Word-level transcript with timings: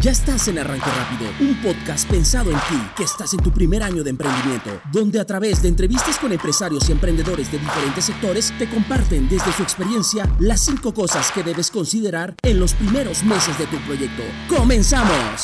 Ya 0.00 0.12
estás 0.12 0.46
en 0.46 0.60
Arranque 0.60 0.86
Rápido, 0.86 1.28
un 1.40 1.60
podcast 1.60 2.08
pensado 2.08 2.52
en 2.52 2.56
ti, 2.56 2.78
que 2.96 3.02
estás 3.02 3.34
en 3.34 3.42
tu 3.42 3.50
primer 3.50 3.82
año 3.82 4.04
de 4.04 4.10
emprendimiento, 4.10 4.80
donde 4.92 5.18
a 5.18 5.26
través 5.26 5.60
de 5.60 5.68
entrevistas 5.68 6.20
con 6.20 6.30
empresarios 6.30 6.88
y 6.88 6.92
emprendedores 6.92 7.50
de 7.50 7.58
diferentes 7.58 8.04
sectores 8.04 8.56
te 8.60 8.70
comparten 8.70 9.28
desde 9.28 9.50
su 9.50 9.64
experiencia 9.64 10.24
las 10.38 10.64
cinco 10.64 10.94
cosas 10.94 11.32
que 11.32 11.42
debes 11.42 11.72
considerar 11.72 12.36
en 12.44 12.60
los 12.60 12.74
primeros 12.74 13.24
meses 13.24 13.58
de 13.58 13.66
tu 13.66 13.76
proyecto. 13.78 14.22
¡Comenzamos! 14.48 15.42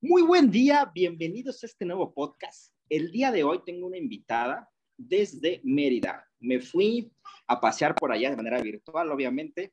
Muy 0.00 0.22
buen 0.22 0.50
día, 0.50 0.90
bienvenidos 0.92 1.62
a 1.62 1.66
este 1.66 1.84
nuevo 1.84 2.12
podcast. 2.12 2.72
El 2.88 3.12
día 3.12 3.30
de 3.30 3.44
hoy 3.44 3.60
tengo 3.64 3.86
una 3.86 3.98
invitada 3.98 4.68
desde 4.96 5.60
Mérida. 5.62 6.26
Me 6.40 6.58
fui 6.58 7.12
a 7.46 7.60
pasear 7.60 7.94
por 7.94 8.10
allá 8.10 8.30
de 8.30 8.36
manera 8.36 8.60
virtual, 8.60 9.12
obviamente, 9.12 9.72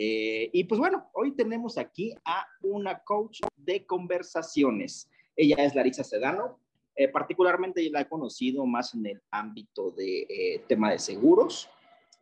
eh, 0.00 0.48
y 0.52 0.62
pues 0.62 0.78
bueno, 0.78 1.10
hoy 1.12 1.32
tenemos 1.32 1.76
aquí 1.76 2.14
a 2.24 2.46
una 2.62 3.00
coach 3.00 3.40
de 3.56 3.84
conversaciones. 3.84 5.10
Ella 5.34 5.56
es 5.64 5.74
Larisa 5.74 6.04
Sedano. 6.04 6.60
Eh, 6.94 7.08
particularmente 7.08 7.90
la 7.90 8.02
he 8.02 8.08
conocido 8.08 8.64
más 8.64 8.94
en 8.94 9.06
el 9.06 9.20
ámbito 9.32 9.90
de 9.90 10.20
eh, 10.20 10.64
tema 10.68 10.92
de 10.92 11.00
seguros 11.00 11.68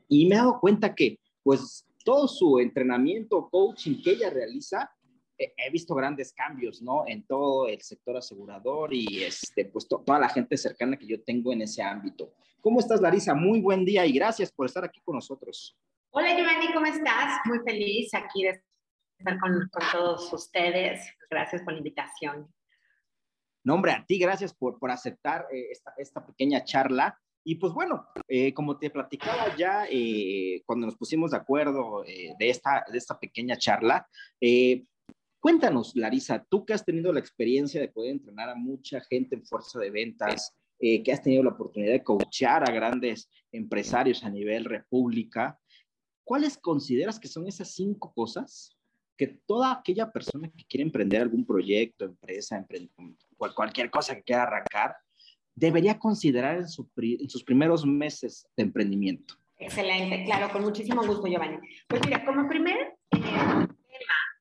y 0.08 0.24
me 0.26 0.36
he 0.36 0.38
dado 0.38 0.58
cuenta 0.58 0.94
que 0.94 1.18
pues 1.42 1.86
todo 2.02 2.26
su 2.28 2.58
entrenamiento, 2.60 3.46
coaching 3.50 4.00
que 4.02 4.12
ella 4.12 4.30
realiza, 4.30 4.90
he 5.36 5.70
visto 5.70 5.94
grandes 5.94 6.32
cambios, 6.32 6.80
¿no? 6.80 7.04
En 7.06 7.26
todo 7.26 7.68
el 7.68 7.82
sector 7.82 8.16
asegurador 8.16 8.94
y 8.94 9.22
este, 9.22 9.66
pues 9.66 9.86
toda 9.86 10.18
la 10.18 10.30
gente 10.30 10.56
cercana 10.56 10.96
que 10.96 11.06
yo 11.06 11.22
tengo 11.22 11.52
en 11.52 11.60
ese 11.60 11.82
ámbito. 11.82 12.32
¿Cómo 12.62 12.80
estás, 12.80 13.02
Larisa? 13.02 13.34
Muy 13.34 13.60
buen 13.60 13.84
día 13.84 14.06
y 14.06 14.12
gracias 14.12 14.50
por 14.50 14.64
estar 14.64 14.84
aquí 14.84 15.00
con 15.04 15.16
nosotros. 15.16 15.76
Hola 16.10 16.34
Giovanni, 16.34 16.72
¿cómo 16.72 16.86
estás? 16.86 17.40
Muy 17.44 17.58
feliz 17.60 18.14
aquí 18.14 18.44
de 18.44 18.62
estar 19.18 19.38
con, 19.38 19.68
todos 19.92 20.32
ustedes. 20.32 21.06
Gracias 21.28 21.62
por 21.62 21.72
la 21.72 21.78
invitación. 21.78 22.52
No, 23.64 23.74
hombre, 23.74 23.92
a 23.92 24.04
ti 24.06 24.18
gracias 24.18 24.54
por, 24.54 24.78
por 24.78 24.90
aceptar 24.90 25.46
eh, 25.52 25.68
esta, 25.70 25.92
esta, 25.98 26.24
pequeña 26.24 26.64
charla. 26.64 27.18
Y 27.44 27.56
pues 27.56 27.72
bueno, 27.72 28.06
eh, 28.28 28.54
como 28.54 28.78
te 28.78 28.90
platicaba 28.90 29.54
ya 29.56 29.86
eh, 29.90 30.62
cuando 30.64 30.86
nos 30.86 30.96
pusimos 30.96 31.32
de 31.32 31.36
acuerdo 31.36 32.02
de, 32.02 32.50
esta, 32.50 32.84
de 32.90 32.98
esta 32.98 33.18
pequeña 33.18 33.56
charla, 33.56 34.08
cuéntanos, 35.38 35.94
Larisa, 35.94 36.44
tú 36.48 36.64
que 36.64 36.74
has 36.74 36.84
tenido 36.84 37.12
la 37.12 37.20
experiencia 37.20 37.80
de 37.80 37.88
poder 37.88 38.12
entrenar 38.12 38.48
a 38.48 38.56
mucha 38.56 39.00
gente 39.02 39.36
en 39.36 39.44
fuerza 39.44 39.78
de 39.78 39.90
ventas, 39.90 40.56
que 40.78 41.12
has 41.12 41.22
tenido 41.22 41.44
la 41.44 41.50
oportunidad 41.50 41.92
de 41.92 42.02
coachar 42.02 42.68
a 42.68 42.72
grandes 42.72 43.30
empresarios 43.52 44.24
a 44.24 44.30
nivel 44.30 44.64
república, 44.64 45.58
¿cuáles 46.26 46.58
consideras 46.58 47.20
que 47.20 47.28
son 47.28 47.46
esas 47.46 47.70
cinco 47.70 48.12
cosas 48.12 48.76
que 49.16 49.28
toda 49.46 49.72
aquella 49.72 50.10
persona 50.10 50.50
que 50.50 50.64
quiere 50.64 50.82
emprender 50.82 51.22
algún 51.22 51.46
proyecto, 51.46 52.04
empresa, 52.04 52.62
cualquier 53.54 53.90
cosa 53.90 54.16
que 54.16 54.24
quiera 54.24 54.42
arrancar, 54.42 54.96
debería 55.54 55.98
considerar 55.98 56.58
en, 56.58 56.68
sus 56.68 57.44
primeros 57.44 57.86
meses 57.86 58.46
de 58.56 58.64
emprendimiento? 58.64 59.34
Excelente, 59.56 60.24
claro, 60.24 60.52
con 60.52 60.62
muchísimo 60.62 61.06
gusto, 61.06 61.28
Giovanni. 61.28 61.58
Pues 61.88 62.02
mira, 62.04 62.22
como 62.26 62.46
primer 62.46 62.76
eh, 62.76 63.20
tema, 63.20 63.68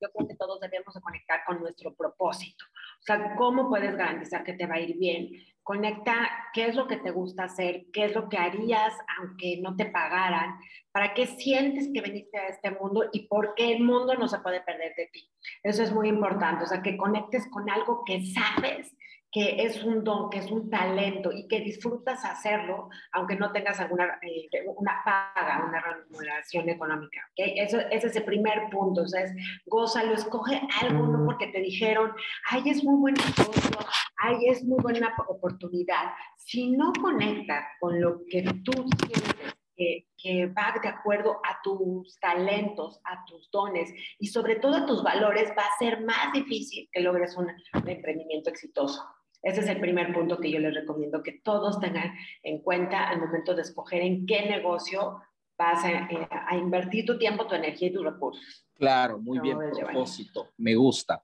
yo 0.01 0.11
creo 0.11 0.27
que 0.27 0.35
todos 0.35 0.59
debemos 0.59 0.93
de 0.93 0.99
conectar 0.99 1.41
con 1.45 1.59
nuestro 1.59 1.93
propósito. 1.95 2.65
O 3.05 3.13
sea, 3.13 3.35
¿cómo 3.35 3.69
puedes 3.69 3.95
garantizar 3.95 4.43
que 4.43 4.53
te 4.53 4.65
va 4.65 4.75
a 4.75 4.79
ir 4.79 4.97
bien? 4.97 5.29
Conecta 5.61 6.15
qué 6.53 6.65
es 6.65 6.75
lo 6.75 6.87
que 6.87 6.97
te 6.97 7.11
gusta 7.11 7.43
hacer, 7.43 7.85
qué 7.93 8.05
es 8.05 8.15
lo 8.15 8.29
que 8.29 8.37
harías 8.39 8.93
aunque 9.19 9.59
no 9.61 9.75
te 9.75 9.85
pagaran, 9.85 10.57
para 10.91 11.13
qué 11.13 11.27
sientes 11.27 11.89
que 11.93 12.01
viniste 12.01 12.35
a 12.39 12.47
este 12.47 12.71
mundo 12.71 13.05
y 13.11 13.27
por 13.27 13.53
qué 13.53 13.73
el 13.73 13.83
mundo 13.83 14.15
no 14.15 14.27
se 14.27 14.39
puede 14.39 14.61
perder 14.61 14.95
de 14.95 15.05
ti. 15.13 15.29
Eso 15.61 15.83
es 15.83 15.91
muy 15.91 16.07
importante, 16.07 16.63
o 16.63 16.67
sea, 16.67 16.81
que 16.81 16.97
conectes 16.97 17.47
con 17.51 17.69
algo 17.69 18.03
que 18.05 18.25
sabes 18.25 18.91
que 19.35 19.65
es 19.65 19.83
un 19.83 20.01
don, 20.01 20.29
que 20.29 20.37
es 20.37 20.49
un 20.49 20.69
talento 20.69 21.29
y 21.29 21.45
que 21.49 21.59
disfrutas 21.59 22.23
hacerlo, 22.23 22.87
aunque 23.11 23.35
no 23.35 23.51
tengas 23.51 23.77
alguna 23.81 24.17
eh, 24.21 24.47
una 24.77 25.01
paga, 25.03 25.65
una 25.67 25.81
remuneración 25.81 26.69
económica. 26.69 27.19
¿okay? 27.33 27.59
Eso, 27.59 27.79
ese 27.91 28.07
es 28.07 28.15
el 28.15 28.23
primer 28.23 28.69
punto. 28.71 29.01
O 29.01 29.07
sea, 29.09 29.23
es 29.23 29.33
gózalo, 29.65 30.13
escoge 30.13 30.61
algo, 30.81 31.07
no 31.07 31.25
porque 31.25 31.47
te 31.47 31.59
dijeron, 31.59 32.13
ay, 32.49 32.63
es 32.69 32.81
muy 32.81 32.95
buen 32.95 33.15
negocio, 33.15 33.77
ay, 34.23 34.37
es 34.47 34.63
muy 34.63 34.81
buena 34.81 35.13
oportunidad. 35.27 36.13
Si 36.37 36.71
no 36.71 36.93
conecta 36.93 37.67
con 37.81 37.99
lo 37.99 38.21
que 38.29 38.41
tú 38.63 38.71
sientes 38.71 39.53
que, 39.75 40.07
que, 40.17 40.45
va 40.45 40.73
de 40.81 40.87
acuerdo 40.87 41.41
a 41.43 41.59
tus 41.61 42.17
talentos, 42.21 43.01
a 43.03 43.25
tus 43.25 43.51
dones 43.51 43.91
y 44.17 44.27
sobre 44.27 44.55
todo 44.55 44.75
a 44.75 44.85
tus 44.85 45.03
valores, 45.03 45.49
va 45.57 45.63
a 45.63 45.77
ser 45.77 46.05
más 46.05 46.31
difícil 46.31 46.87
que 46.89 47.01
logres 47.01 47.35
un 47.35 47.49
emprendimiento 47.85 48.49
exitoso. 48.49 49.03
Ese 49.45 49.61
es 49.61 49.67
el 49.67 49.79
primer 49.79 50.11
punto 50.11 50.39
que 50.39 50.49
yo 50.49 50.57
les 50.57 50.73
recomiendo 50.73 51.21
que 51.21 51.33
todos 51.33 51.79
tengan 51.79 52.15
en 52.41 52.63
cuenta 52.63 53.07
al 53.07 53.19
momento 53.19 53.53
de 53.53 53.61
escoger 53.61 54.01
en 54.01 54.25
qué 54.25 54.41
negocio 54.49 55.21
vas 55.55 55.85
a, 55.85 56.09
eh, 56.09 56.57
invertir 56.57 57.05
tu 57.05 57.19
tiempo, 57.19 57.45
tu 57.45 57.53
energía 57.53 57.89
y 57.89 57.93
tus 57.93 58.03
recursos. 58.03 58.67
Claro, 58.73 59.19
muy 59.19 59.37
bien, 59.37 59.59
propósito, 59.71 60.49
me 60.57 60.73
gusta, 60.73 61.21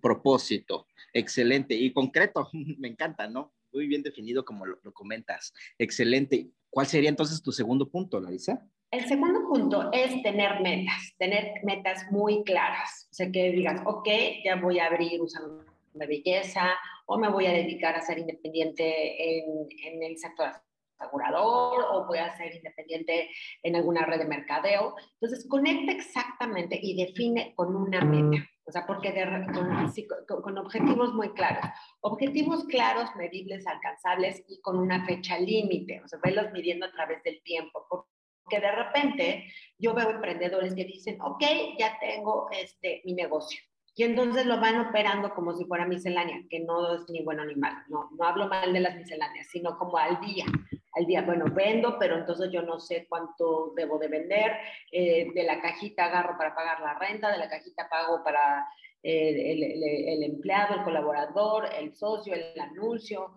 propósito, 0.00 0.86
excelente 1.12 1.74
y 1.74 1.92
concreto, 1.92 2.48
me 2.78 2.88
encanta, 2.88 3.28
¿no? 3.28 3.52
Muy 3.70 3.86
bien 3.86 4.02
definido 4.02 4.46
como 4.46 4.64
lo, 4.64 4.78
lo 4.82 4.92
comentas, 4.94 5.52
excelente. 5.76 6.48
¿Cuál 6.70 6.86
sería 6.86 7.10
entonces 7.10 7.42
tu 7.42 7.52
segundo 7.52 7.86
punto, 7.90 8.18
Larisa? 8.18 8.66
El 8.90 9.06
segundo 9.06 9.46
punto 9.46 9.90
es 9.92 10.22
tener 10.22 10.60
metas, 10.62 11.14
tener 11.18 11.52
metas 11.64 12.10
muy 12.10 12.44
claras. 12.44 13.08
O 13.10 13.14
sea, 13.14 13.30
que 13.30 13.52
digas, 13.52 13.82
ok, 13.84 14.08
ya 14.42 14.56
voy 14.56 14.78
a 14.78 14.86
abrir 14.86 15.20
un 15.20 15.28
salón 15.28 15.71
de 15.92 16.06
belleza 16.06 16.70
o 17.06 17.18
me 17.18 17.28
voy 17.28 17.46
a 17.46 17.52
dedicar 17.52 17.94
a 17.94 18.00
ser 18.00 18.18
independiente 18.18 19.38
en, 19.38 19.66
en 19.84 20.02
el 20.02 20.18
sector 20.18 20.50
asegurador 21.02 21.84
o 21.90 22.06
voy 22.06 22.18
a 22.18 22.36
ser 22.36 22.54
independiente 22.54 23.30
en 23.62 23.76
alguna 23.76 24.04
red 24.04 24.18
de 24.18 24.26
mercadeo. 24.26 24.94
Entonces, 25.20 25.46
conecta 25.48 25.92
exactamente 25.92 26.78
y 26.80 26.96
define 26.96 27.54
con 27.54 27.74
una 27.74 28.02
meta. 28.04 28.44
O 28.64 28.70
sea, 28.70 28.86
porque 28.86 29.12
con, 30.26 30.42
con, 30.42 30.58
objetivos 30.58 31.12
muy 31.14 31.30
claros. 31.30 31.64
Objetivos 32.00 32.64
claros, 32.64 33.10
medibles, 33.16 33.66
alcanzables 33.66 34.44
y 34.48 34.60
con 34.60 34.78
una 34.78 35.04
fecha 35.04 35.38
límite. 35.38 36.00
O 36.04 36.08
sea, 36.08 36.20
velos 36.22 36.52
midiendo 36.52 36.86
a 36.86 36.92
través 36.92 37.22
del 37.24 37.42
tiempo. 37.42 37.84
Porque 37.88 38.60
de 38.60 38.70
repente 38.70 39.44
yo 39.78 39.94
veo 39.94 40.10
emprendedores 40.10 40.74
que 40.74 40.84
dicen, 40.84 41.20
ok, 41.20 41.42
ya 41.78 41.98
tengo 41.98 42.48
este, 42.52 43.02
mi 43.04 43.14
negocio 43.14 43.60
y 43.94 44.04
entonces 44.04 44.46
lo 44.46 44.58
van 44.58 44.80
operando 44.80 45.34
como 45.34 45.54
si 45.54 45.64
fuera 45.66 45.86
miscelánea, 45.86 46.40
que 46.48 46.60
no 46.60 46.94
es 46.94 47.08
ni 47.10 47.22
bueno 47.22 47.44
ni 47.44 47.54
malo. 47.56 47.78
No, 47.88 48.08
no 48.16 48.24
hablo 48.24 48.48
mal 48.48 48.72
de 48.72 48.80
las 48.80 48.96
misceláneas, 48.96 49.48
sino 49.48 49.76
como 49.76 49.98
al 49.98 50.20
día. 50.20 50.46
Al 50.94 51.06
día, 51.06 51.22
bueno, 51.22 51.46
vendo, 51.52 51.98
pero 51.98 52.16
entonces 52.16 52.50
yo 52.50 52.62
no 52.62 52.78
sé 52.80 53.06
cuánto 53.08 53.72
debo 53.76 53.98
de 53.98 54.08
vender. 54.08 54.52
Eh, 54.90 55.30
de 55.34 55.42
la 55.44 55.60
cajita 55.60 56.06
agarro 56.06 56.36
para 56.38 56.54
pagar 56.54 56.80
la 56.80 56.98
renta, 56.98 57.30
de 57.30 57.38
la 57.38 57.48
cajita 57.48 57.88
pago 57.90 58.22
para 58.24 58.66
eh, 59.02 59.52
el 59.52 60.22
empleado, 60.22 60.76
el 60.76 60.84
colaborador, 60.84 61.68
el 61.78 61.94
socio, 61.94 62.34
el 62.34 62.58
anuncio, 62.60 63.34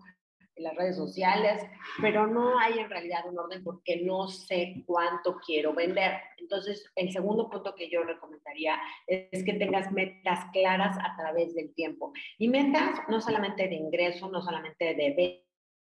en 0.56 0.64
las 0.64 0.74
redes 0.74 0.96
sociales, 0.96 1.62
pero 2.00 2.26
no 2.26 2.58
hay 2.58 2.78
en 2.78 2.88
realidad 2.90 3.26
un 3.28 3.38
orden 3.38 3.62
porque 3.62 4.00
no 4.02 4.26
sé 4.28 4.82
cuánto 4.86 5.36
quiero 5.44 5.74
vender. 5.74 6.12
Entonces, 6.38 6.90
el 6.96 7.12
segundo 7.12 7.50
punto 7.50 7.74
que 7.74 7.90
yo 7.90 8.02
recomendaría 8.02 8.78
es 9.06 9.44
que 9.44 9.54
tengas 9.54 9.92
metas 9.92 10.46
claras 10.52 10.96
a 10.98 11.14
través 11.16 11.54
del 11.54 11.74
tiempo. 11.74 12.12
Y 12.38 12.48
metas 12.48 13.00
no 13.08 13.20
solamente 13.20 13.68
de 13.68 13.74
ingreso, 13.74 14.30
no 14.30 14.40
solamente 14.40 14.94
de 14.94 15.42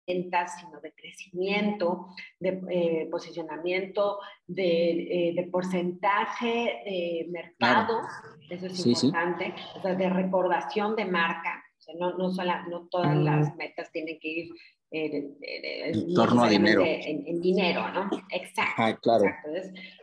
ventas, 0.07 0.59
sino 0.59 0.79
de 0.79 0.93
crecimiento, 0.93 2.07
de 2.39 2.61
eh, 2.69 3.07
posicionamiento, 3.11 4.19
de, 4.47 5.29
eh, 5.29 5.33
de, 5.35 5.43
porcentaje 5.43 6.81
de 6.85 7.27
mercado, 7.29 8.01
eso 8.49 8.65
es 8.67 8.85
importante, 8.85 9.53
o 9.75 9.81
sea, 9.81 9.95
de 9.95 10.09
recordación 10.09 10.95
de 10.95 11.05
marca 11.05 11.60
no, 11.99 12.17
no, 12.17 12.29
no 12.69 12.87
todas 12.89 13.15
las 13.15 13.55
metas 13.55 13.91
tienen 13.91 14.19
que 14.19 14.27
ir 14.27 14.51
eh, 14.93 15.33
en 15.39 16.13
torno 16.13 16.43
a 16.43 16.49
dinero. 16.49 16.83
En, 16.85 17.39
dinero, 17.39 17.87
¿no? 17.93 18.09
Exacto. 18.29 18.73
Ah, 18.77 18.93
claro. 19.01 19.23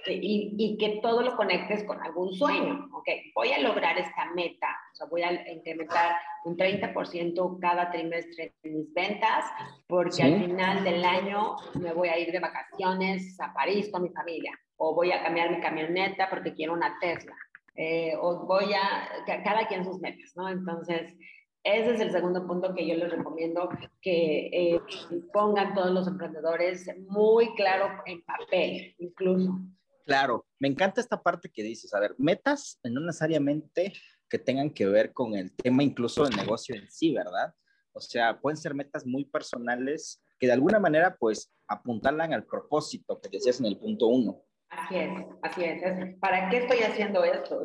y, 0.06 0.55
y, 0.56 0.79
que 0.79 1.00
todo 1.02 1.20
lo 1.23 1.37
conectes 1.37 1.85
con 1.85 2.00
algún 2.00 2.32
sueño. 2.32 2.88
Ok, 2.94 3.06
voy 3.35 3.52
a 3.52 3.58
lograr 3.58 3.99
esta 3.99 4.32
meta, 4.35 4.69
o 4.93 4.96
sea, 4.96 5.06
voy 5.08 5.23
a 5.23 5.52
incrementar 5.52 6.17
un 6.46 6.56
30% 6.56 7.58
cada 7.61 7.90
trimestre 7.90 8.55
en 8.62 8.79
mis 8.79 8.94
ventas, 8.94 9.44
porque 9.87 10.23
al 10.23 10.44
final 10.46 10.82
del 10.82 11.05
año 11.05 11.56
me 11.75 11.93
voy 11.93 12.08
a 12.08 12.19
ir 12.19 12.32
de 12.32 12.40
vacaciones 12.40 13.38
a 13.40 13.52
París 13.52 13.90
con 13.93 14.05
mi 14.05 14.08
familia, 14.08 14.58
o 14.79 14.94
voy 14.94 15.12
a 15.12 15.23
cambiar 15.23 15.50
mi 15.50 15.61
camioneta 15.61 16.31
porque 16.31 16.55
quiero 16.55 16.73
una 16.73 16.99
Tesla. 16.99 17.37
Eh, 17.81 18.14
o 18.20 18.44
voy 18.46 18.73
a, 18.73 19.25
cada 19.44 19.69
quien 19.69 19.85
sus 19.85 20.00
metas, 20.00 20.32
¿no? 20.35 20.49
Entonces, 20.49 21.14
ese 21.75 21.94
es 21.94 22.00
el 22.00 22.11
segundo 22.11 22.47
punto 22.47 22.75
que 22.75 22.87
yo 22.87 22.94
les 22.94 23.11
recomiendo 23.11 23.69
que 24.00 24.49
eh, 24.53 24.81
pongan 25.32 25.75
todos 25.75 25.91
los 25.91 26.06
emprendedores 26.06 26.87
muy 27.09 27.55
claro 27.55 28.03
en 28.06 28.23
papel, 28.23 28.94
incluso. 28.99 29.59
Claro, 30.06 30.47
me 30.59 30.69
encanta 30.69 31.00
esta 31.00 31.23
parte 31.23 31.50
que 31.50 31.62
dices, 31.62 31.93
a 31.93 32.00
ver, 32.00 32.15
metas 32.19 32.81
no 32.82 33.00
necesariamente 33.00 33.93
que 34.29 34.38
tengan 34.38 34.70
que 34.70 34.87
ver 34.87 35.12
con 35.12 35.35
el 35.35 35.55
tema 35.55 35.82
incluso 35.82 36.25
del 36.25 36.37
negocio 36.37 36.75
en 36.75 36.91
sí, 36.91 37.15
¿verdad? 37.15 37.55
O 37.93 38.00
sea, 38.00 38.41
pueden 38.41 38.56
ser 38.56 38.75
metas 38.75 39.05
muy 39.05 39.25
personales 39.25 40.23
que 40.38 40.47
de 40.47 40.53
alguna 40.53 40.79
manera 40.79 41.17
pues 41.19 41.53
apuntalan 41.67 42.32
al 42.32 42.44
propósito 42.44 43.21
que 43.21 43.29
decías 43.29 43.61
en 43.61 43.67
el 43.67 43.79
punto 43.79 44.06
uno. 44.06 44.43
Así 44.71 44.97
es, 44.97 45.11
así 45.43 45.64
es. 45.64 46.17
¿Para 46.21 46.49
qué 46.50 46.59
estoy 46.59 46.79
haciendo 46.79 47.25
esto? 47.25 47.64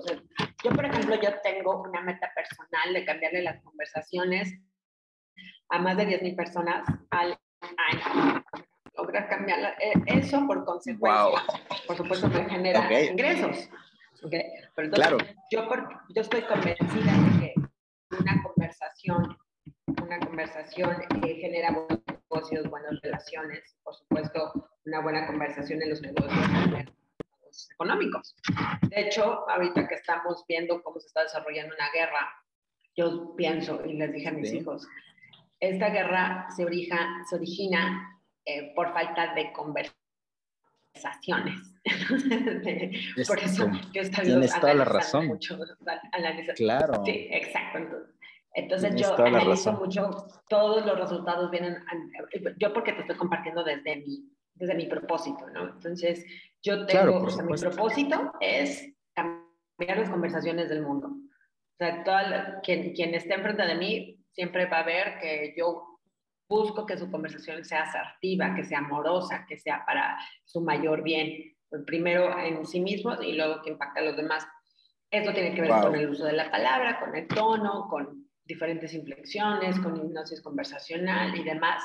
Yo, 0.64 0.72
por 0.72 0.86
ejemplo, 0.86 1.16
yo 1.22 1.30
tengo 1.42 1.82
una 1.82 2.02
meta 2.02 2.32
personal 2.34 2.94
de 2.94 3.06
cambiarle 3.06 3.44
las 3.44 3.62
conversaciones 3.64 4.60
a 5.70 5.80
más 5.80 5.98
de 5.98 6.08
10.000 6.08 6.36
personas 6.36 6.88
al 7.10 7.38
año. 7.62 8.44
Lograr 8.96 9.28
cambiar 9.28 9.76
eh, 9.82 9.94
eso 10.06 10.46
por 10.46 10.64
consecuencia. 10.66 11.42
Por 11.88 11.98
supuesto, 11.98 12.28
me 12.30 12.50
genera 12.50 13.04
ingresos. 13.04 13.70
Okay. 14.24 14.44
Pero 14.76 14.92
claro. 14.92 15.18
yo, 15.52 15.68
yo 16.16 16.22
estoy 16.22 16.44
convencida 16.44 17.12
de 17.12 17.40
que 17.40 17.54
una 18.18 18.42
conversación, 18.44 19.38
una 20.02 20.20
conversación 20.20 21.02
eh, 21.26 21.36
genera 21.42 21.72
buenos 21.72 22.00
negocios, 22.08 22.70
buenas 22.70 23.02
relaciones, 23.02 23.76
por 23.84 23.96
supuesto, 23.96 24.70
una 24.86 25.02
buena 25.02 25.28
conversación 25.28 25.82
en 25.82 25.90
los 25.90 26.02
negocios 26.02 26.94
económicos. 27.72 28.36
De 28.82 29.02
hecho, 29.02 29.50
ahorita 29.50 29.88
que 29.88 29.96
estamos 29.96 30.44
viendo 30.48 30.82
cómo 30.82 31.00
se 31.00 31.08
está 31.08 31.24
desarrollando 31.24 31.76
una 31.76 31.92
guerra, 31.92 32.30
yo 32.96 33.36
pienso 33.36 33.82
y 33.86 33.94
les 33.94 34.14
dije 34.14 34.30
a 34.30 34.32
mis 34.32 34.54
hijos, 34.54 34.88
esta 35.60 35.90
guerra 35.90 36.48
se, 36.56 36.66
orija, 36.66 37.24
se 37.30 37.36
origina 37.36 38.20
eh, 38.46 38.74
por 38.76 38.94
falta 38.94 39.34
de 39.34 39.52
conversaciones. 39.54 40.00
por 43.28 43.40
eso 43.40 43.70
yo 43.94 44.02
estoy 44.02 44.26
Tienes 44.26 44.60
toda 44.60 44.74
la 44.74 44.86
razón. 44.86 45.28
Mucho, 45.28 45.58
claro. 46.56 47.04
Sí, 47.06 47.28
exacto. 47.32 47.98
Entonces, 48.56 48.96
yo 48.96 49.18
analizo 49.20 49.74
mucho, 49.74 50.28
todos 50.48 50.86
los 50.86 51.00
resultados 51.00 51.50
vienen, 51.50 51.84
yo 52.60 52.72
porque 52.72 52.94
te 52.94 53.02
estoy 53.02 53.16
compartiendo 53.16 53.64
desde 53.64 53.96
mi, 53.96 54.30
desde 54.56 54.76
mi 54.76 54.86
propósito, 54.86 55.50
¿no? 55.50 55.70
Entonces, 55.70 56.26
yo 56.62 56.86
tengo, 56.86 57.24
o 57.24 57.30
sea, 57.30 57.44
mi 57.44 57.56
propósito 57.56 58.34
es 58.40 58.94
cambiar 59.14 59.98
las 59.98 60.10
conversaciones 60.10 60.70
del 60.70 60.82
mundo. 60.82 61.08
O 61.08 61.76
sea, 61.78 62.04
toda 62.04 62.62
quien, 62.62 62.94
quien 62.94 63.14
esté 63.16 63.34
enfrente 63.34 63.66
de 63.66 63.76
mí 63.76 64.26
siempre 64.32 64.66
va 64.68 64.80
a 64.80 64.86
ver 64.86 65.20
que 65.20 65.54
yo 65.58 66.00
busco 66.48 66.86
que 66.86 66.98
su 66.98 67.10
conversación 67.10 67.66
sea 67.66 67.84
asertiva, 67.84 68.54
que 68.56 68.64
sea 68.64 68.80
amorosa, 68.80 69.46
que 69.48 69.58
sea 69.58 69.84
para 69.86 70.18
su 70.46 70.62
mayor 70.62 71.02
bien, 71.02 71.54
primero 71.86 72.38
en 72.38 72.66
sí 72.66 72.80
mismo 72.80 73.20
y 73.22 73.34
luego 73.34 73.62
que 73.62 73.72
impacte 73.72 74.00
a 74.00 74.04
los 74.04 74.16
demás. 74.16 74.46
Esto 75.10 75.34
tiene 75.34 75.54
que 75.54 75.62
ver 75.62 75.72
con 75.72 75.96
el 75.96 76.10
uso 76.10 76.26
de 76.26 76.34
la 76.34 76.50
palabra, 76.50 77.00
con 77.00 77.16
el 77.16 77.28
tono, 77.28 77.88
con 77.90 78.28
diferentes 78.46 78.94
inflexiones, 78.94 79.80
con 79.80 79.96
hipnosis 79.98 80.42
conversacional 80.42 81.36
y 81.36 81.44
demás. 81.44 81.84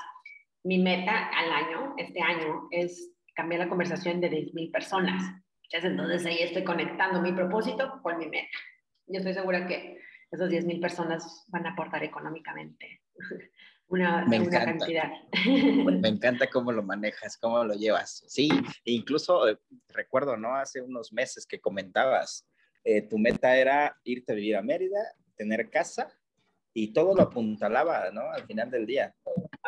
Mi 0.64 0.78
meta 0.78 1.28
al 1.28 1.52
año, 1.52 1.94
este 1.96 2.20
año, 2.20 2.68
es 2.70 3.12
cambiar 3.34 3.60
la 3.60 3.68
conversación 3.68 4.20
de 4.20 4.30
10.000 4.30 4.72
personas. 4.72 5.22
Entonces 5.70 6.24
ahí 6.26 6.38
estoy 6.40 6.64
conectando 6.64 7.20
mi 7.20 7.32
propósito 7.32 8.00
con 8.02 8.18
mi 8.18 8.26
meta. 8.26 8.58
Yo 9.06 9.18
estoy 9.18 9.34
segura 9.34 9.66
que 9.66 9.98
esas 10.30 10.50
10.000 10.50 10.80
personas 10.80 11.44
van 11.48 11.66
a 11.66 11.72
aportar 11.72 12.02
económicamente 12.04 13.02
una, 13.88 14.24
Me 14.26 14.40
una 14.40 14.64
cantidad. 14.64 15.10
Me 15.44 16.08
encanta 16.08 16.48
cómo 16.48 16.72
lo 16.72 16.82
manejas, 16.82 17.36
cómo 17.38 17.64
lo 17.64 17.74
llevas. 17.74 18.24
Sí, 18.26 18.48
e 18.84 18.92
incluso 18.92 19.48
eh, 19.48 19.58
recuerdo, 19.88 20.36
¿no? 20.36 20.54
Hace 20.54 20.80
unos 20.82 21.12
meses 21.12 21.46
que 21.46 21.60
comentabas, 21.60 22.46
eh, 22.84 23.02
tu 23.02 23.18
meta 23.18 23.56
era 23.56 23.96
irte 24.04 24.32
a 24.32 24.36
vivir 24.36 24.56
a 24.56 24.62
Mérida, 24.62 25.00
tener 25.36 25.70
casa 25.70 26.12
y 26.74 26.92
todo 26.92 27.14
lo 27.14 27.22
apuntalaba, 27.22 28.10
¿no? 28.10 28.30
Al 28.30 28.44
final 28.44 28.70
del 28.70 28.86
día. 28.86 29.14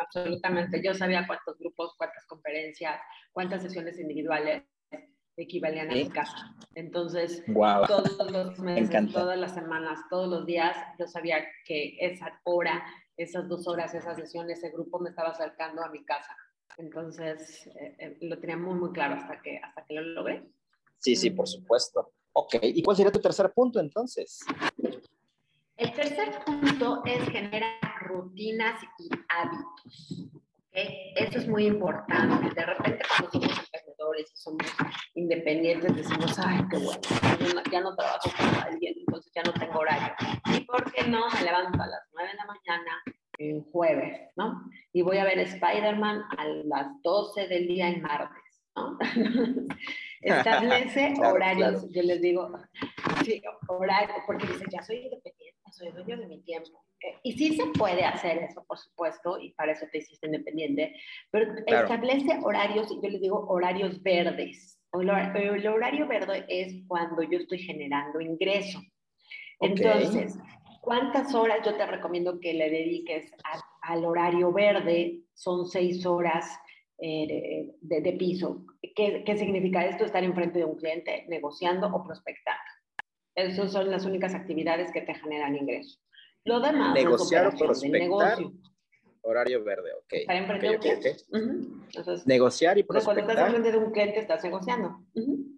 Absolutamente. 0.01 0.81
Yo 0.83 0.93
sabía 0.93 1.27
cuántos 1.27 1.57
grupos, 1.59 1.93
cuántas 1.97 2.25
conferencias, 2.25 2.99
cuántas 3.31 3.61
sesiones 3.61 3.99
individuales 3.99 4.63
equivalían 5.37 5.89
a 5.89 5.93
mi 5.93 6.09
casa. 6.09 6.55
Entonces, 6.75 7.43
todos 7.87 8.31
los 8.31 8.59
meses, 8.59 9.13
todas 9.13 9.37
las 9.37 9.53
semanas, 9.53 9.99
todos 10.09 10.27
los 10.27 10.45
días, 10.45 10.75
yo 10.99 11.07
sabía 11.07 11.45
que 11.65 11.97
esa 11.99 12.39
hora, 12.43 12.83
esas 13.17 13.47
dos 13.47 13.67
horas, 13.67 13.93
esa 13.93 14.15
sesión, 14.15 14.49
ese 14.49 14.69
grupo 14.69 14.99
me 14.99 15.09
estaba 15.09 15.29
acercando 15.29 15.83
a 15.83 15.89
mi 15.89 16.03
casa. 16.03 16.35
Entonces, 16.77 17.67
eh, 17.67 17.95
eh, 17.99 18.17
lo 18.21 18.39
tenía 18.39 18.57
muy, 18.57 18.75
muy 18.75 18.91
claro 18.91 19.15
hasta 19.15 19.41
que, 19.41 19.57
hasta 19.57 19.85
que 19.85 19.93
lo 19.95 20.01
logré. 20.01 20.43
Sí, 20.97 21.15
sí, 21.15 21.31
por 21.31 21.47
supuesto. 21.47 22.13
Ok, 22.33 22.55
¿y 22.61 22.81
cuál 22.81 22.95
sería 22.95 23.11
tu 23.11 23.19
tercer 23.19 23.51
punto 23.51 23.79
entonces? 23.79 24.39
El 25.75 25.93
tercer 25.93 26.39
punto 26.45 27.01
es 27.05 27.27
generar 27.29 27.90
rutinas 28.11 28.81
y 28.99 29.09
hábitos. 29.29 30.29
¿okay? 30.67 31.13
Eso 31.15 31.39
es 31.39 31.47
muy 31.47 31.65
importante. 31.65 32.53
De 32.53 32.65
repente 32.65 33.03
cuando 33.07 33.31
somos 33.31 33.59
emprendedores 33.73 34.31
y 34.33 34.37
somos 34.37 34.67
independientes 35.15 35.95
decimos, 35.95 36.37
ay, 36.39 36.61
qué 36.69 36.77
bueno, 36.77 37.61
ya 37.71 37.81
no 37.81 37.95
trabajo 37.95 38.29
con 38.37 38.63
alguien, 38.63 38.93
entonces 38.97 39.31
ya 39.35 39.43
no 39.43 39.53
tengo 39.53 39.79
horario. 39.79 40.13
¿Y 40.53 40.61
por 40.61 40.91
qué 40.91 41.07
no? 41.07 41.29
Me 41.29 41.41
levanto 41.43 41.81
a 41.81 41.87
las 41.87 42.01
9 42.13 42.29
de 42.29 42.37
la 42.37 42.45
mañana 42.45 43.03
en 43.37 43.63
jueves, 43.71 44.29
¿no? 44.35 44.69
Y 44.93 45.01
voy 45.01 45.17
a 45.17 45.23
ver 45.23 45.39
Spider-Man 45.39 46.23
a 46.37 46.45
las 46.45 47.01
12 47.01 47.47
del 47.47 47.67
día 47.67 47.89
en 47.89 48.01
martes, 48.01 48.63
¿no? 48.75 48.97
Establece 50.21 51.13
horarios, 51.25 51.87
yo 51.91 52.03
les 52.03 52.21
digo, 52.21 52.51
sí, 53.23 53.41
horario, 53.67 54.15
porque 54.27 54.47
dice, 54.47 54.65
ya 54.71 54.81
soy 54.83 54.97
independiente, 54.97 55.59
soy 55.71 55.91
dueño 55.91 56.17
de 56.17 56.27
mi 56.27 56.41
tiempo. 56.41 56.83
Eh, 57.01 57.19
y 57.23 57.31
sí 57.33 57.55
se 57.55 57.65
puede 57.77 58.03
hacer 58.03 58.37
eso, 58.39 58.63
por 58.65 58.77
supuesto, 58.77 59.39
y 59.39 59.51
para 59.53 59.73
eso 59.73 59.85
te 59.91 59.99
hiciste 59.99 60.27
independiente, 60.27 60.95
pero 61.31 61.53
establece 61.65 62.39
horarios, 62.43 62.89
yo 63.01 63.09
les 63.09 63.21
digo 63.21 63.45
horarios 63.47 64.01
verdes. 64.03 64.79
El, 64.93 65.09
horario 65.09 66.07
verde 66.07 66.45
es 66.49 66.75
cuando 66.87 67.23
yo 67.23 67.39
estoy 67.39 67.59
generando 67.59 68.19
ingreso. 68.19 68.81
Entonces, 69.61 70.37
¿cuántas 70.81 71.33
horas 71.33 71.59
yo 71.65 71.75
te 71.75 71.85
recomiendo 71.85 72.39
que 72.39 72.53
le 72.53 72.69
dediques 72.69 73.31
al 73.83 74.03
horario 74.03 74.51
verde? 74.51 75.21
Son 75.33 75.65
seis 75.65 76.05
horas 76.05 76.59
eh, 76.97 77.71
de, 77.79 78.13
piso. 78.13 78.65
¿Qué, 78.95 79.23
¿Qué 79.25 79.37
significa 79.37 79.85
esto? 79.85 80.03
Estar 80.03 80.23
enfrente 80.23 80.59
de 80.59 80.65
un 80.65 80.75
cliente 80.75 81.25
negociando 81.29 81.87
o 81.87 82.03
prospectando. 82.03 82.61
Esas 83.33 83.71
son 83.71 83.89
las 83.89 84.05
únicas 84.05 84.35
actividades 84.35 84.91
que 84.91 85.01
te 85.01 85.13
generan 85.13 85.55
ingresos. 85.55 86.01
Lo 86.45 86.59
demás 86.59 86.93
Negociar 86.93 87.47
o 87.47 87.57
prospectar. 87.57 88.37
Horario 89.23 89.63
verde, 89.63 89.91
ok. 89.93 90.13
Estar 90.13 90.35
enfrente 90.35 90.67
de 90.67 90.75
un 90.75 90.81
cliente. 90.81 91.15
Negociar 92.25 92.77
y 92.77 92.83
prospectar. 92.83 93.15
Cuando 93.15 93.31
estás 93.31 93.47
enfrente 93.47 93.71
de 93.71 93.77
un 93.77 93.91
cliente, 93.91 94.19
estás 94.19 94.43
negociando. 94.43 94.99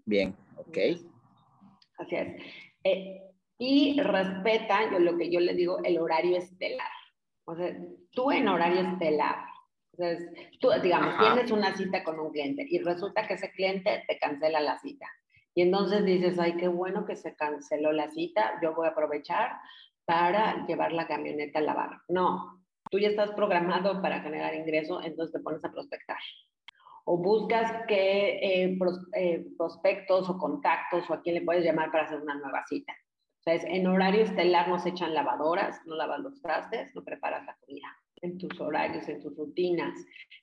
Bien, 0.05 0.35
ok. 0.57 0.77
Así 1.97 2.15
es. 2.15 2.43
Eh, 2.83 3.21
y 3.57 4.01
respeta, 4.01 4.91
yo 4.91 4.99
lo 4.99 5.17
que 5.17 5.31
yo 5.31 5.39
le 5.39 5.53
digo, 5.53 5.79
el 5.83 5.97
horario 5.97 6.37
estelar. 6.37 6.91
O 7.45 7.55
sea, 7.55 7.73
tú 8.11 8.31
en 8.31 8.49
horario 8.49 8.81
estelar, 8.81 9.45
entonces, 9.97 10.49
tú, 10.59 10.69
digamos, 10.81 11.17
tienes 11.19 11.51
una 11.51 11.75
cita 11.75 12.03
con 12.03 12.19
un 12.19 12.31
cliente 12.31 12.65
y 12.67 12.79
resulta 12.79 13.27
que 13.27 13.35
ese 13.35 13.51
cliente 13.51 14.03
te 14.07 14.17
cancela 14.17 14.59
la 14.59 14.79
cita. 14.79 15.07
Y 15.53 15.61
entonces 15.61 16.03
dices, 16.03 16.39
ay, 16.39 16.57
qué 16.57 16.67
bueno 16.67 17.05
que 17.05 17.15
se 17.15 17.35
canceló 17.35 17.91
la 17.91 18.09
cita, 18.09 18.59
yo 18.61 18.73
voy 18.73 18.87
a 18.87 18.91
aprovechar 18.91 19.51
para 20.05 20.65
llevar 20.67 20.91
la 20.91 21.07
camioneta 21.07 21.59
a 21.59 21.63
lavar. 21.63 22.01
No, 22.07 22.63
tú 22.89 22.99
ya 22.99 23.09
estás 23.09 23.31
programado 23.31 24.01
para 24.01 24.21
generar 24.21 24.53
ingreso, 24.55 25.01
entonces 25.01 25.33
te 25.33 25.39
pones 25.39 25.63
a 25.63 25.71
prospectar. 25.71 26.17
O 27.05 27.17
buscas 27.17 27.85
qué 27.87 28.39
eh, 28.41 28.77
eh, 29.15 29.45
prospectos 29.57 30.29
o 30.29 30.37
contactos 30.37 31.09
o 31.09 31.13
a 31.13 31.21
quién 31.21 31.35
le 31.35 31.41
puedes 31.41 31.65
llamar 31.65 31.91
para 31.91 32.05
hacer 32.05 32.21
una 32.21 32.35
nueva 32.35 32.63
cita. 32.67 32.93
O 32.93 33.43
sea, 33.43 33.55
en 33.55 33.87
horario 33.87 34.23
estelar 34.23 34.69
no 34.69 34.79
se 34.79 34.89
echan 34.89 35.13
lavadoras, 35.13 35.81
no 35.85 35.95
lavas 35.95 36.21
los 36.21 36.41
trastes, 36.41 36.95
no 36.95 37.03
preparas 37.03 37.45
la 37.45 37.57
comida 37.57 37.87
en 38.23 38.37
tus 38.37 38.59
horarios, 38.59 39.07
en 39.09 39.21
tus 39.21 39.35
rutinas. 39.37 39.93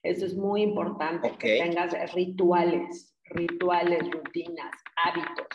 Eso 0.02 0.26
es 0.26 0.36
muy 0.36 0.62
importante, 0.62 1.34
que 1.38 1.60
tengas 1.62 1.94
rituales, 2.12 3.16
rituales, 3.24 4.10
rutinas, 4.10 4.70
hábitos, 4.96 5.46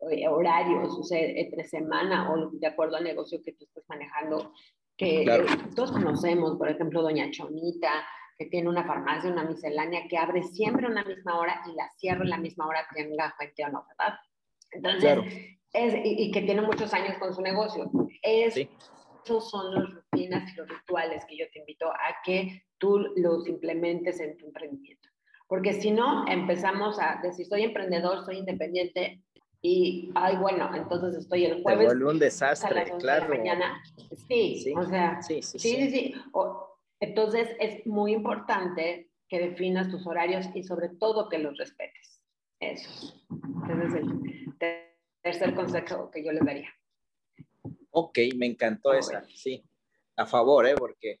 horarios, 0.00 0.96
o 0.96 1.02
sea, 1.02 1.20
entre 1.20 1.64
semana 1.64 2.32
o 2.32 2.50
de 2.52 2.66
acuerdo 2.66 2.96
al 2.96 3.04
negocio 3.04 3.40
que 3.44 3.52
tú 3.52 3.64
estés 3.64 3.84
manejando, 3.88 4.52
que 4.96 5.24
todos 5.74 5.92
conocemos, 5.92 6.56
por 6.56 6.68
ejemplo, 6.68 7.02
Doña 7.02 7.30
Chonita, 7.30 8.04
que 8.36 8.46
tiene 8.46 8.68
una 8.68 8.84
farmacia, 8.84 9.30
una 9.30 9.44
miscelánea, 9.44 10.06
que 10.08 10.16
abre 10.16 10.42
siempre 10.42 10.86
a 10.86 10.90
una 10.90 11.04
misma 11.04 11.38
hora 11.38 11.60
y 11.66 11.74
la 11.74 11.90
cierra 11.96 12.22
en 12.22 12.30
la 12.30 12.38
misma 12.38 12.66
hora, 12.66 12.86
tenga 12.94 13.34
gente 13.38 13.64
o 13.64 13.68
no, 13.70 13.84
¿verdad? 13.88 14.18
Entonces, 14.70 15.18
es, 15.72 15.94
y, 16.04 16.30
que 16.30 16.42
tiene 16.42 16.62
muchos 16.62 16.92
años 16.94 17.18
con 17.18 17.34
su 17.34 17.42
negocio. 17.42 17.90
Es, 18.22 18.56
Esos 19.24 19.50
son 19.50 19.74
las 19.74 19.90
rutinas 19.90 20.52
y 20.52 20.56
los 20.56 20.68
rituales 20.68 21.24
que 21.26 21.36
yo 21.36 21.46
te 21.52 21.60
invito 21.60 21.90
a 21.90 22.16
que 22.24 22.62
tú 22.78 22.98
los 23.16 23.46
implementes 23.48 24.20
en 24.20 24.36
tu 24.36 24.46
emprendimiento. 24.46 25.08
Porque 25.48 25.72
si 25.72 25.90
no, 25.90 26.26
empezamos 26.28 26.98
a 27.00 27.20
decir, 27.22 27.46
soy 27.46 27.64
emprendedor, 27.64 28.24
soy 28.24 28.38
independiente, 28.38 29.22
y, 29.60 30.10
ay, 30.14 30.36
bueno, 30.36 30.70
entonces 30.74 31.14
estoy 31.16 31.44
el 31.44 31.62
jueves. 31.62 31.88
Se 31.88 31.94
vuelve 31.94 32.10
un 32.10 32.18
desastre, 32.18 32.92
claro. 32.98 33.28
mañana. 33.28 33.82
Sí, 34.28 34.60
sí, 34.62 34.72
o 34.76 34.84
sea, 34.86 35.20
sí, 35.22 35.42
sí, 35.42 35.58
sí. 35.58 35.90
sí, 35.90 36.14
entonces 37.00 37.48
es 37.58 37.84
muy 37.86 38.12
importante 38.12 39.10
que 39.28 39.40
definas 39.40 39.88
tus 39.90 40.06
horarios 40.06 40.46
y 40.54 40.62
sobre 40.62 40.88
todo 40.88 41.28
que 41.28 41.38
los 41.38 41.56
respetes. 41.58 42.22
Eso. 42.60 43.14
Ese 43.64 43.86
es 43.86 43.94
el 43.94 44.56
tercer 45.22 45.54
consejo 45.54 46.10
que 46.10 46.24
yo 46.24 46.32
les 46.32 46.44
daría. 46.44 46.70
Ok, 47.90 48.18
me 48.36 48.46
encantó 48.46 48.94
esa, 48.94 49.24
sí. 49.34 49.64
A 50.16 50.26
favor, 50.26 50.66
¿eh? 50.66 50.74
Porque 50.76 51.20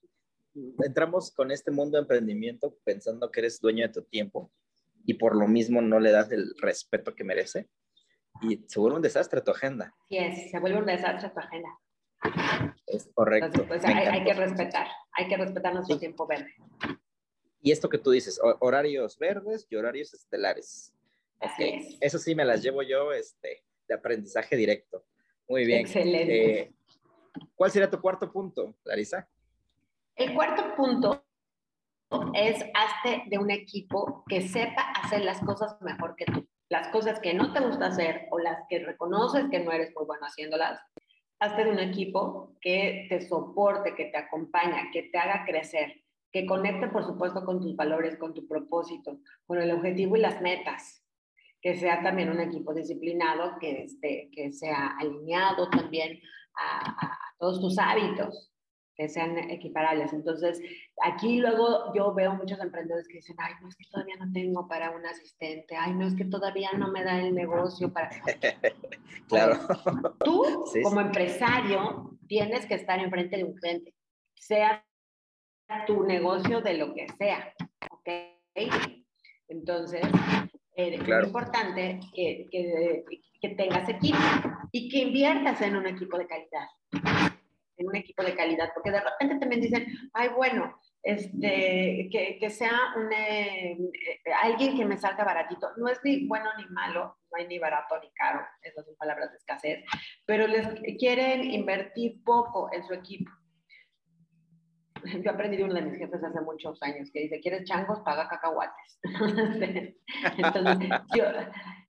entramos 0.84 1.32
con 1.32 1.50
este 1.50 1.70
mundo 1.70 1.98
de 1.98 2.02
emprendimiento 2.02 2.76
pensando 2.84 3.30
que 3.30 3.40
eres 3.40 3.60
dueño 3.60 3.86
de 3.86 3.92
tu 3.92 4.02
tiempo 4.02 4.50
y 5.04 5.14
por 5.14 5.36
lo 5.36 5.46
mismo 5.46 5.80
no 5.80 6.00
le 6.00 6.10
das 6.10 6.30
el 6.32 6.54
respeto 6.60 7.14
que 7.14 7.24
merece 7.24 7.68
y 8.42 8.64
se 8.66 8.80
vuelve 8.80 8.96
un 8.96 9.02
desastre 9.02 9.40
tu 9.40 9.50
agenda. 9.50 9.94
Sí, 10.08 10.18
es, 10.18 10.50
se 10.50 10.58
vuelve 10.58 10.78
un 10.78 10.86
desastre 10.86 11.30
tu 11.30 11.38
agenda. 11.38 11.68
Es 12.86 13.08
correcto. 13.14 13.64
Pues, 13.66 13.84
hay, 13.84 14.24
que 14.24 14.34
respetar, 14.34 14.88
hay 15.12 15.28
que 15.28 15.36
respetar 15.36 15.74
nuestro 15.74 15.98
tiempo 15.98 16.26
verde. 16.26 16.54
Y 17.60 17.72
esto 17.72 17.88
que 17.88 17.98
tú 17.98 18.10
dices, 18.10 18.40
horarios 18.60 19.18
verdes 19.18 19.66
y 19.70 19.76
horarios 19.76 20.14
estelares. 20.14 20.94
Así 21.40 21.96
Eso 22.00 22.18
sí 22.18 22.34
me 22.34 22.44
las 22.44 22.62
llevo 22.62 22.82
yo 22.82 23.12
este, 23.12 23.62
de 23.86 23.94
aprendizaje 23.94 24.56
directo. 24.56 25.04
Muy 25.48 25.64
bien. 25.64 25.80
Excelente. 25.80 26.60
Eh, 26.60 26.72
¿Cuál 27.54 27.70
sería 27.70 27.90
tu 27.90 28.00
cuarto 28.00 28.30
punto, 28.32 28.74
Larisa? 28.84 29.28
El 30.16 30.34
cuarto 30.34 30.74
punto 30.76 31.24
es 32.34 32.64
hazte 32.74 33.24
de 33.28 33.38
un 33.38 33.50
equipo 33.50 34.24
que 34.28 34.42
sepa 34.48 34.90
hacer 34.92 35.22
las 35.22 35.38
cosas 35.40 35.80
mejor 35.82 36.16
que 36.16 36.24
tú 36.26 36.48
las 36.68 36.88
cosas 36.88 37.20
que 37.20 37.34
no 37.34 37.52
te 37.52 37.60
gusta 37.60 37.86
hacer 37.86 38.26
o 38.30 38.38
las 38.38 38.66
que 38.68 38.80
reconoces 38.80 39.46
que 39.50 39.60
no 39.60 39.72
eres 39.72 39.94
muy 39.94 40.04
bueno 40.04 40.26
haciéndolas, 40.26 40.80
hazte 41.38 41.64
de 41.64 41.70
un 41.70 41.78
equipo 41.78 42.56
que 42.60 43.06
te 43.08 43.26
soporte, 43.26 43.94
que 43.94 44.06
te 44.06 44.18
acompaña, 44.18 44.90
que 44.92 45.04
te 45.04 45.18
haga 45.18 45.44
crecer, 45.46 46.02
que 46.32 46.46
conecte, 46.46 46.88
por 46.88 47.04
supuesto, 47.04 47.44
con 47.44 47.60
tus 47.60 47.74
valores, 47.74 48.18
con 48.18 48.34
tu 48.34 48.46
propósito, 48.46 49.18
con 49.46 49.58
el 49.58 49.70
objetivo 49.70 50.16
y 50.16 50.20
las 50.20 50.40
metas. 50.42 51.04
Que 51.60 51.74
sea 51.74 52.02
también 52.02 52.30
un 52.30 52.40
equipo 52.40 52.72
disciplinado, 52.72 53.58
que, 53.58 53.84
esté, 53.84 54.30
que 54.32 54.52
sea 54.52 54.94
alineado 54.98 55.68
también 55.70 56.20
a 56.54 57.18
todos 57.38 57.60
tus 57.60 57.78
hábitos 57.78 58.52
que 58.98 59.08
sean 59.08 59.38
equiparables. 59.50 60.12
Entonces, 60.12 60.60
aquí 61.04 61.38
luego 61.38 61.94
yo 61.94 62.12
veo 62.12 62.34
muchos 62.34 62.58
emprendedores 62.58 63.06
que 63.06 63.18
dicen, 63.18 63.36
ay, 63.38 63.54
no 63.62 63.68
es 63.68 63.76
que 63.76 63.84
todavía 63.88 64.16
no 64.16 64.30
tengo 64.32 64.66
para 64.66 64.90
un 64.90 65.06
asistente, 65.06 65.76
ay, 65.76 65.94
no 65.94 66.08
es 66.08 66.14
que 66.14 66.24
todavía 66.24 66.72
no 66.76 66.90
me 66.90 67.04
da 67.04 67.20
el 67.20 67.32
negocio 67.32 67.92
para... 67.92 68.10
claro. 69.28 69.56
Tú, 70.18 70.44
como 70.82 71.00
empresario, 71.00 72.18
tienes 72.26 72.66
que 72.66 72.74
estar 72.74 72.98
enfrente 72.98 73.36
de 73.36 73.44
un 73.44 73.54
cliente, 73.54 73.94
sea 74.34 74.84
tu 75.86 76.02
negocio 76.02 76.60
de 76.60 76.74
lo 76.74 76.92
que 76.92 77.06
sea, 77.18 77.52
¿ok? 77.92 78.08
Entonces, 79.46 80.02
eh, 80.74 80.94
es 80.94 81.06
muy 81.06 81.24
importante 81.24 82.00
que, 82.12 82.48
que, 82.50 83.04
que 83.40 83.48
tengas 83.50 83.88
equipo 83.88 84.18
y 84.72 84.88
que 84.88 84.98
inviertas 84.98 85.60
en 85.62 85.76
un 85.76 85.86
equipo 85.86 86.18
de 86.18 86.26
calidad 86.26 86.66
en 87.78 87.88
un 87.88 87.96
equipo 87.96 88.22
de 88.22 88.34
calidad, 88.34 88.70
porque 88.74 88.90
de 88.90 89.00
repente 89.00 89.38
también 89.38 89.62
dicen, 89.62 89.86
ay, 90.12 90.28
bueno, 90.28 90.78
este, 91.02 92.08
que, 92.10 92.38
que 92.40 92.50
sea 92.50 92.94
un, 92.96 93.12
eh, 93.12 93.78
alguien 94.42 94.76
que 94.76 94.84
me 94.84 94.98
salga 94.98 95.24
baratito. 95.24 95.68
No 95.76 95.88
es 95.88 96.00
ni 96.04 96.26
bueno 96.26 96.50
ni 96.58 96.66
malo, 96.66 97.16
no 97.30 97.38
hay 97.38 97.46
ni 97.46 97.58
barato 97.58 97.98
ni 98.00 98.10
caro, 98.12 98.40
esas 98.62 98.84
son 98.84 98.96
palabras 98.96 99.30
de 99.30 99.36
escasez, 99.38 99.84
pero 100.26 100.46
les 100.46 100.68
quieren 100.98 101.50
invertir 101.50 102.22
poco 102.24 102.68
en 102.72 102.84
su 102.84 102.94
equipo. 102.94 103.30
Yo 105.24 105.30
aprendí 105.30 105.56
de 105.56 105.64
uno 105.64 105.74
de 105.74 105.82
mis 105.82 105.98
jefes 105.98 106.22
hace 106.22 106.40
muchos 106.40 106.82
años 106.82 107.10
que 107.12 107.20
dice, 107.20 107.40
¿quieres 107.40 107.64
changos? 107.64 108.00
Paga 108.00 108.28
cacahuates. 108.28 109.00
Entonces, 110.36 110.88
yo 111.14 111.24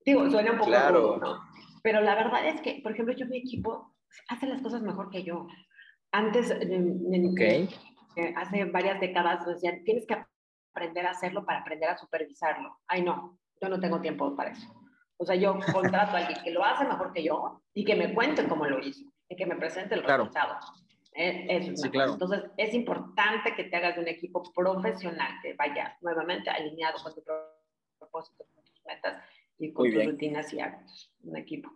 digo, 0.05 0.29
suena 0.29 0.51
un 0.51 0.58
poco 0.60 0.69
claro. 0.69 1.17
¿no? 1.17 1.39
Pero 1.81 2.01
la 2.01 2.15
verdad 2.15 2.46
es 2.48 2.62
que, 2.62 2.79
por 2.84 2.91
ejemplo, 2.91 3.13
yo 3.15 3.25
mi 3.27 3.38
equipo 3.38 3.96
hace 4.27 4.48
las 4.48 4.62
cosas 4.62 4.81
mejor 4.81 5.10
que 5.10 5.24
yo. 5.24 5.48
Antes, 6.11 6.51
eh, 6.51 8.33
hace 8.35 8.65
varias 8.65 8.99
décadas, 8.99 9.45
decían, 9.45 9.83
tienes 9.83 10.05
que 10.05 10.17
aprender 10.73 11.05
a 11.05 11.11
hacerlo 11.11 11.45
para 11.45 11.59
aprender 11.59 11.89
a 11.89 11.97
supervisarlo. 11.97 12.77
Ay, 12.87 13.03
no, 13.03 13.37
yo 13.61 13.69
no 13.69 13.79
tengo 13.79 14.01
tiempo 14.01 14.35
para 14.35 14.51
eso. 14.51 14.67
O 15.17 15.25
sea, 15.25 15.35
yo 15.35 15.59
contrato 15.73 16.15
a 16.15 16.19
alguien 16.19 16.41
que 16.43 16.51
lo 16.51 16.63
hace 16.63 16.85
mejor 16.85 17.13
que 17.13 17.23
yo 17.23 17.61
y 17.73 17.85
que 17.85 17.95
me 17.95 18.13
cuente 18.13 18.47
cómo 18.47 18.65
lo 18.65 18.79
hizo 18.79 19.05
y 19.27 19.35
que 19.35 19.45
me 19.45 19.55
presente 19.55 19.95
el 19.95 20.03
resultado. 20.03 20.57
Eh, 21.13 21.47
eso 21.49 21.71
es 21.71 21.91
claro. 21.91 22.13
Entonces, 22.13 22.43
es 22.57 22.73
importante 22.73 23.53
que 23.55 23.65
te 23.65 23.75
hagas 23.75 23.95
de 23.95 24.01
un 24.01 24.07
equipo 24.07 24.41
profesional 24.53 25.33
que 25.41 25.53
vaya 25.53 25.97
nuevamente 26.01 26.49
alineado 26.49 27.01
con 27.03 27.13
tu 27.13 27.21
propósito, 27.99 28.45
con 28.55 28.63
tus 28.63 28.81
metas 28.85 29.23
y 29.57 29.73
con 29.73 29.91
tus 29.91 30.05
rutinas 30.05 30.53
y 30.53 30.61
hábitos. 30.61 31.11
Un 31.23 31.37
equipo. 31.37 31.69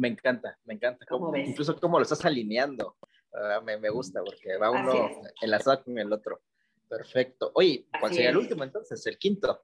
Me 0.00 0.08
encanta, 0.08 0.58
me 0.64 0.72
encanta. 0.72 1.04
¿Cómo, 1.06 1.36
incluso 1.36 1.78
cómo 1.78 1.98
lo 1.98 2.04
estás 2.04 2.24
alineando. 2.24 2.96
Ah, 3.34 3.60
me, 3.62 3.76
me, 3.76 3.90
gusta 3.90 4.22
porque 4.24 4.56
va 4.56 4.70
uno 4.70 5.10
enlazado 5.42 5.84
con 5.84 5.98
el 5.98 6.10
otro. 6.10 6.40
Perfecto. 6.88 7.52
Oye, 7.54 7.86
¿cuál 8.00 8.14
sería 8.14 8.30
el 8.30 8.38
último 8.38 8.64
entonces? 8.64 9.06
El 9.06 9.18
quinto. 9.18 9.60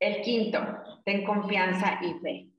El 0.00 0.22
quinto, 0.22 0.58
ten 1.04 1.24
confianza 1.24 2.00
y 2.02 2.14
fe. 2.18 2.50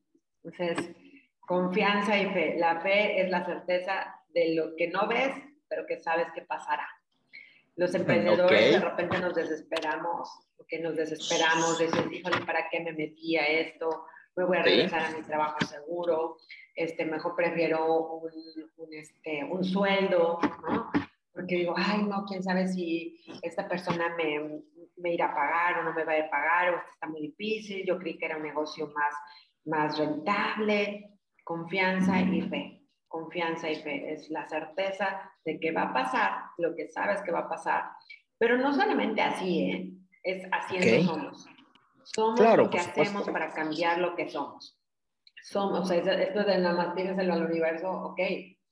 Entonces, 0.42 0.96
confianza 1.42 2.18
y 2.18 2.28
fe. 2.34 2.58
La 2.58 2.80
fe 2.80 3.22
es 3.22 3.30
la 3.30 3.46
certeza 3.46 4.16
de 4.30 4.56
lo 4.56 4.78
que 4.78 4.88
no 4.88 5.06
ves, 5.06 5.34
pero 5.68 5.86
que 5.86 6.00
sabes 6.00 6.28
que 6.34 6.44
pasará. 6.44 6.88
Los 7.76 7.94
emprendedores 7.94 8.72
de 8.72 8.80
repente 8.80 9.20
nos 9.20 9.36
desesperamos, 9.36 10.30
porque 10.56 10.80
nos 10.80 10.96
desesperamos, 10.96 11.78
decimos, 11.78 12.12
híjole, 12.12 12.46
¿para 12.46 12.70
qué 12.70 12.80
me 12.80 12.94
metí 12.94 13.36
a 13.36 13.46
esto? 13.46 14.06
Me 14.36 14.46
voy 14.46 14.58
a 14.58 14.64
regresar 14.64 15.06
a 15.06 15.18
mi 15.18 15.24
trabajo 15.24 15.58
seguro, 15.66 16.38
este, 16.76 17.06
mejor 17.06 17.36
prefiero 17.36 18.20
un, 18.20 18.32
un, 18.78 18.94
este, 18.94 19.44
un 19.44 19.64
sueldo, 19.64 20.40
¿no? 20.68 20.92
Porque 21.34 21.56
digo, 21.56 21.74
ay, 21.76 22.04
no, 22.04 22.26
quién 22.26 22.44
sabe 22.44 22.68
si 22.68 23.22
esta 23.42 23.68
persona 23.68 24.16
me, 24.16 24.62
me 24.98 25.14
irá 25.14 25.28
a 25.28 25.36
pagar 25.36 25.80
o 25.80 25.84
no 25.84 25.94
me 25.94 26.04
va 26.04 26.14
a 26.14 26.30
pagar, 26.30 26.74
o 26.74 26.78
esto 26.78 26.92
está 26.94 27.08
muy 27.08 27.22
difícil, 27.22 27.86
yo 27.86 27.98
creí 27.98 28.18
que 28.18 28.26
era 28.26 28.38
un 28.38 28.44
negocio 28.44 28.88
más, 28.88 29.14
más 29.66 29.98
rentable, 29.98 31.20
confianza 31.44 32.20
y 32.22 32.42
fe. 32.42 32.76
Confianza 33.08 33.70
y 33.70 33.76
fe 33.78 34.14
es 34.14 34.30
la 34.30 34.48
certeza 34.48 35.32
de 35.44 35.60
que 35.60 35.72
va 35.72 35.84
a 35.84 35.94
pasar 35.94 36.32
lo 36.60 36.76
que 36.76 36.88
sabes 36.90 37.22
que 37.24 37.32
va 37.32 37.40
a 37.40 37.50
pasar, 37.50 37.86
pero 38.38 38.58
no 38.58 38.72
solamente 38.72 39.22
así, 39.22 39.64
¿eh? 39.64 39.94
es 40.24 40.44
haciendo 40.52 41.12
somos. 41.12 41.48
Somos 42.14 42.40
lo 42.40 42.70
que 42.70 42.80
hacemos 42.80 43.30
para 43.30 43.54
cambiar 43.54 44.00
lo 44.00 44.16
que 44.16 44.30
somos. 44.30 44.78
Somos, 45.44 45.82
o 45.82 45.86
sea, 45.86 45.98
esto 45.98 46.44
de 46.44 46.58
nada 46.58 46.76
más 46.76 46.96
tienes 46.96 47.18
el 47.18 47.30
universo, 47.30 47.90
ok, 47.90 48.20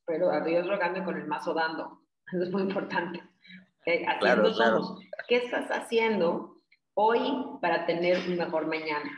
pero 0.06 0.32
a 0.32 0.42
Dios 0.42 0.68
rogando 0.68 1.04
con 1.04 1.18
el 1.18 1.28
mazo 1.28 1.54
dando. 1.54 2.02
Eso 2.34 2.44
es 2.44 2.52
muy 2.52 2.64
importante. 2.64 3.22
Haciendo 3.86 4.54
somos. 4.54 5.00
¿Qué 5.28 5.38
estás 5.38 5.70
haciendo 5.70 6.62
hoy 6.94 7.20
para 7.62 7.86
tener 7.86 8.18
un 8.28 8.38
mejor 8.38 8.68
mañana? 8.68 9.10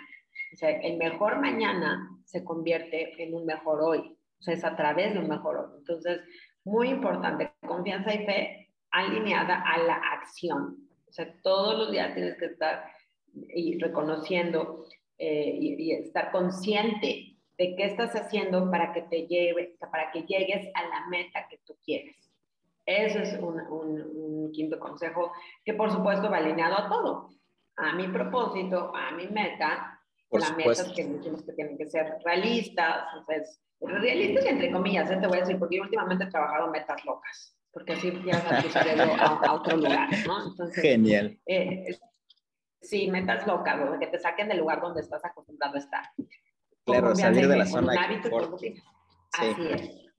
O 0.54 0.58
sea, 0.58 0.70
el 0.70 0.98
mejor 0.98 1.40
mañana 1.40 2.08
se 2.26 2.44
convierte 2.44 3.22
en 3.24 3.34
un 3.34 3.46
mejor 3.46 3.82
hoy. 3.82 4.16
O 4.40 4.44
sea, 4.44 4.54
es 4.54 4.64
a 4.64 4.76
través 4.76 5.14
de 5.14 5.20
un 5.20 5.28
mejor 5.28 5.58
hoy. 5.58 5.78
Entonces, 5.80 6.22
muy 6.64 6.90
importante, 6.90 7.52
confianza 7.68 8.14
y 8.14 8.26
fe 8.26 8.70
alineada 8.92 9.64
a 9.64 9.78
la 9.80 9.96
acción. 9.96 10.78
O 11.08 11.12
sea, 11.12 11.34
todos 11.42 11.78
los 11.78 11.92
días 11.92 12.14
tienes 12.14 12.38
que 12.38 12.46
estar 12.46 12.86
y 13.33 13.77
reconociendo 13.79 14.86
eh, 15.17 15.57
y, 15.59 15.91
estar 15.91 16.31
consciente 16.31 17.36
de 17.57 17.75
qué 17.75 17.83
estás 17.83 18.15
haciendo 18.15 18.71
para 18.71 18.93
que 18.93 19.01
te 19.03 19.27
lleve, 19.27 19.75
para 19.91 20.12
que 20.12 20.21
llegues 20.21 20.69
a 20.74 20.83
la 20.83 21.07
meta 21.07 21.45
que 21.50 21.59
tú 21.65 21.75
quieres. 21.83 22.15
Eso 22.86 23.19
es 23.19 23.38
un, 23.39 23.59
un, 23.59 24.51
quinto 24.53 24.79
consejo 24.79 25.31
que 25.63 25.74
por 25.74 25.91
supuesto 25.91 26.29
va 26.29 26.38
alineado 26.38 26.77
a 26.79 26.89
todo, 26.89 27.29
a 27.75 27.93
mi 27.95 28.07
propósito, 28.07 28.91
a 28.95 29.12
mi 29.12 29.27
meta, 29.27 30.00
por 30.29 30.39
las 30.41 30.55
metas 30.55 30.91
que 30.95 31.03
decimos 31.03 31.43
que 31.43 31.53
tienen 31.53 31.77
que 31.77 31.86
ser 31.88 32.17
realistas, 32.24 33.07
entonces, 33.17 33.62
realistas 33.81 34.45
entre 34.45 34.71
comillas, 34.71 35.12
¿eh? 35.12 35.17
te 35.17 35.27
voy 35.27 35.38
a 35.38 35.41
decir, 35.41 35.59
porque 35.59 35.81
últimamente 35.81 36.24
he 36.24 36.29
trabajado 36.29 36.71
metas 36.71 37.03
locas, 37.03 37.55
porque 37.74 37.93
así 37.93 38.12
ya 38.25 38.38
a, 38.38 39.48
a 39.48 39.53
otro 39.53 39.77
lugar, 39.77 40.09
¿no? 40.25 40.48
Entonces, 40.48 40.81
Genial. 40.81 41.38
Eh, 41.45 41.98
Sí, 42.81 43.09
metas 43.12 43.45
locas, 43.45 43.79
que 44.00 44.07
te 44.07 44.19
saquen 44.19 44.48
del 44.48 44.59
lugar 44.59 44.81
donde 44.81 45.01
estás 45.01 45.24
acostumbrado 45.25 45.75
a 45.75 45.79
estar. 45.79 46.03
Claro, 46.86 47.15
salir 47.15 47.48
de 47.48 47.57
la 47.57 47.65
zona 47.65 48.07
de 48.07 48.29
confort. 48.29 48.62
Así 49.33 49.67
es. 49.69 50.09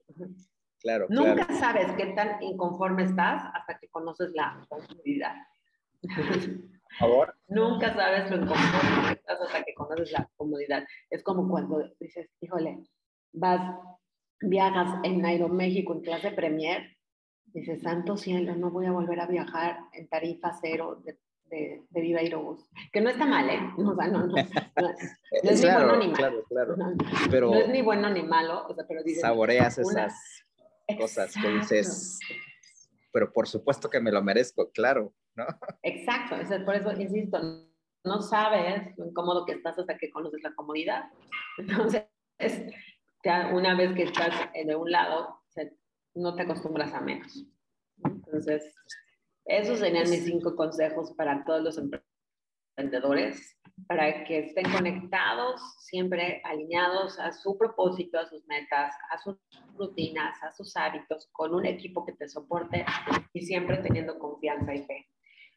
Claro, 0.80 1.06
Nunca 1.08 1.46
sabes 1.54 1.92
qué 1.92 2.06
tan 2.06 2.42
inconforme 2.42 3.04
estás 3.04 3.42
hasta 3.54 3.78
que 3.78 3.88
conoces 3.88 4.32
la 4.32 4.64
conformidad. 4.68 5.34
favor. 6.98 7.34
Nunca 7.48 7.94
sabes 7.94 8.30
lo 8.30 8.36
incómodo 8.36 9.06
que 9.06 9.12
estás 9.12 9.40
hasta 9.40 9.62
que 9.64 9.74
conoces 9.74 10.12
la 10.12 10.28
comodidad. 10.36 10.84
Es 11.10 11.22
como 11.22 11.48
cuando 11.48 11.82
dices, 11.98 12.30
híjole, 12.40 12.82
vas, 13.32 13.78
viajas 14.40 15.00
en 15.04 15.24
Aeroméxico 15.24 15.94
en 15.94 16.00
clase 16.00 16.30
Premier, 16.32 16.96
dices, 17.46 17.82
santo 17.82 18.16
cielo, 18.16 18.54
no 18.56 18.70
voy 18.70 18.86
a 18.86 18.92
volver 18.92 19.20
a 19.20 19.26
viajar 19.26 19.78
en 19.92 20.08
tarifa 20.08 20.52
cero 20.60 21.00
de, 21.04 21.18
de, 21.50 21.82
de 21.90 22.00
Viva 22.00 22.20
Aerobús. 22.20 22.64
Que 22.92 23.00
no 23.00 23.10
está 23.10 23.26
mal, 23.26 23.48
¿eh? 23.50 23.60
O 23.76 23.94
sea, 23.94 24.06
no, 24.08 24.26
no, 24.26 24.26
no, 24.28 24.36
es 25.42 25.60
claro, 25.60 25.96
ni 25.96 25.96
bueno 25.96 25.96
ni 25.96 26.06
malo. 26.08 26.14
claro, 26.14 26.44
claro. 26.48 26.76
No, 26.76 26.96
Pero 27.30 27.50
no 27.50 27.56
es 27.56 27.68
ni 27.68 27.82
bueno 27.82 28.10
ni 28.10 28.22
malo, 28.22 28.66
o 28.66 28.74
sea, 28.74 28.84
pero 28.88 29.02
dices, 29.02 29.20
saboreas 29.20 29.78
una- 29.78 30.06
esas 30.06 30.44
cosas 30.98 31.34
que 31.34 31.48
dices, 31.48 32.18
pero 33.12 33.32
por 33.32 33.46
supuesto 33.48 33.88
que 33.90 34.00
me 34.00 34.10
lo 34.12 34.22
merezco, 34.22 34.70
claro, 34.72 35.12
¿no? 35.34 35.44
Exacto, 35.82 36.36
o 36.42 36.46
sea, 36.46 36.64
por 36.64 36.74
eso 36.76 36.92
insisto, 36.92 37.38
no 38.04 38.22
sabes 38.22 38.96
lo 38.96 39.06
incómodo 39.06 39.44
que 39.44 39.52
estás 39.52 39.78
hasta 39.78 39.98
que 39.98 40.10
conoces 40.10 40.42
la 40.42 40.54
comodidad. 40.54 41.04
Entonces, 41.58 42.04
ya 43.24 43.48
una 43.52 43.76
vez 43.76 43.92
que 43.94 44.04
estás 44.04 44.32
de 44.54 44.74
un 44.74 44.90
lado, 44.90 45.40
no 46.14 46.34
te 46.34 46.42
acostumbras 46.42 46.92
a 46.94 47.00
menos. 47.00 47.44
Entonces, 48.04 48.74
esos 49.46 49.78
serían 49.78 50.08
mis 50.08 50.24
cinco 50.24 50.54
consejos 50.54 51.12
para 51.16 51.44
todos 51.44 51.62
los 51.62 51.78
emprendedores, 52.76 53.58
para 53.88 54.24
que 54.24 54.40
estén 54.40 54.70
conectados, 54.70 55.60
siempre 55.80 56.40
alineados 56.44 57.18
a 57.18 57.32
su 57.32 57.56
propósito, 57.58 58.18
a 58.18 58.26
sus 58.26 58.46
metas, 58.46 58.94
a 59.10 59.18
sus 59.18 59.36
rutinas, 59.76 60.42
a 60.42 60.52
sus 60.52 60.76
hábitos, 60.76 61.28
con 61.32 61.54
un 61.54 61.66
equipo 61.66 62.04
que 62.04 62.12
te 62.12 62.28
soporte 62.28 62.84
y 63.32 63.42
siempre 63.42 63.78
teniendo 63.78 64.18
confianza 64.18 64.74
y 64.74 64.82
fe. 64.84 65.06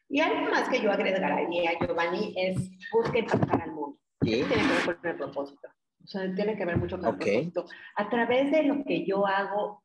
Y 0.08 0.20
algo 0.20 0.50
más 0.50 0.68
que 0.68 0.80
yo 0.80 0.90
agregaría, 0.90 1.78
Giovanni, 1.78 2.34
es 2.36 2.70
busca 2.92 3.18
impactar 3.18 3.62
al 3.62 3.72
mundo. 3.72 3.98
Sí. 4.22 4.40
Eso 4.40 4.48
tiene 4.48 4.62
que 4.62 4.72
ver 4.86 4.96
con 4.96 5.10
el 5.10 5.16
propósito. 5.16 5.68
O 6.02 6.06
sea, 6.06 6.34
tiene 6.34 6.56
que 6.56 6.64
ver 6.64 6.76
mucho 6.76 6.98
con 6.98 7.08
el 7.08 7.16
propósito. 7.16 7.64
A 7.96 8.08
través 8.08 8.50
de 8.50 8.62
lo 8.64 8.84
que 8.84 9.06
yo 9.06 9.26
hago, 9.26 9.82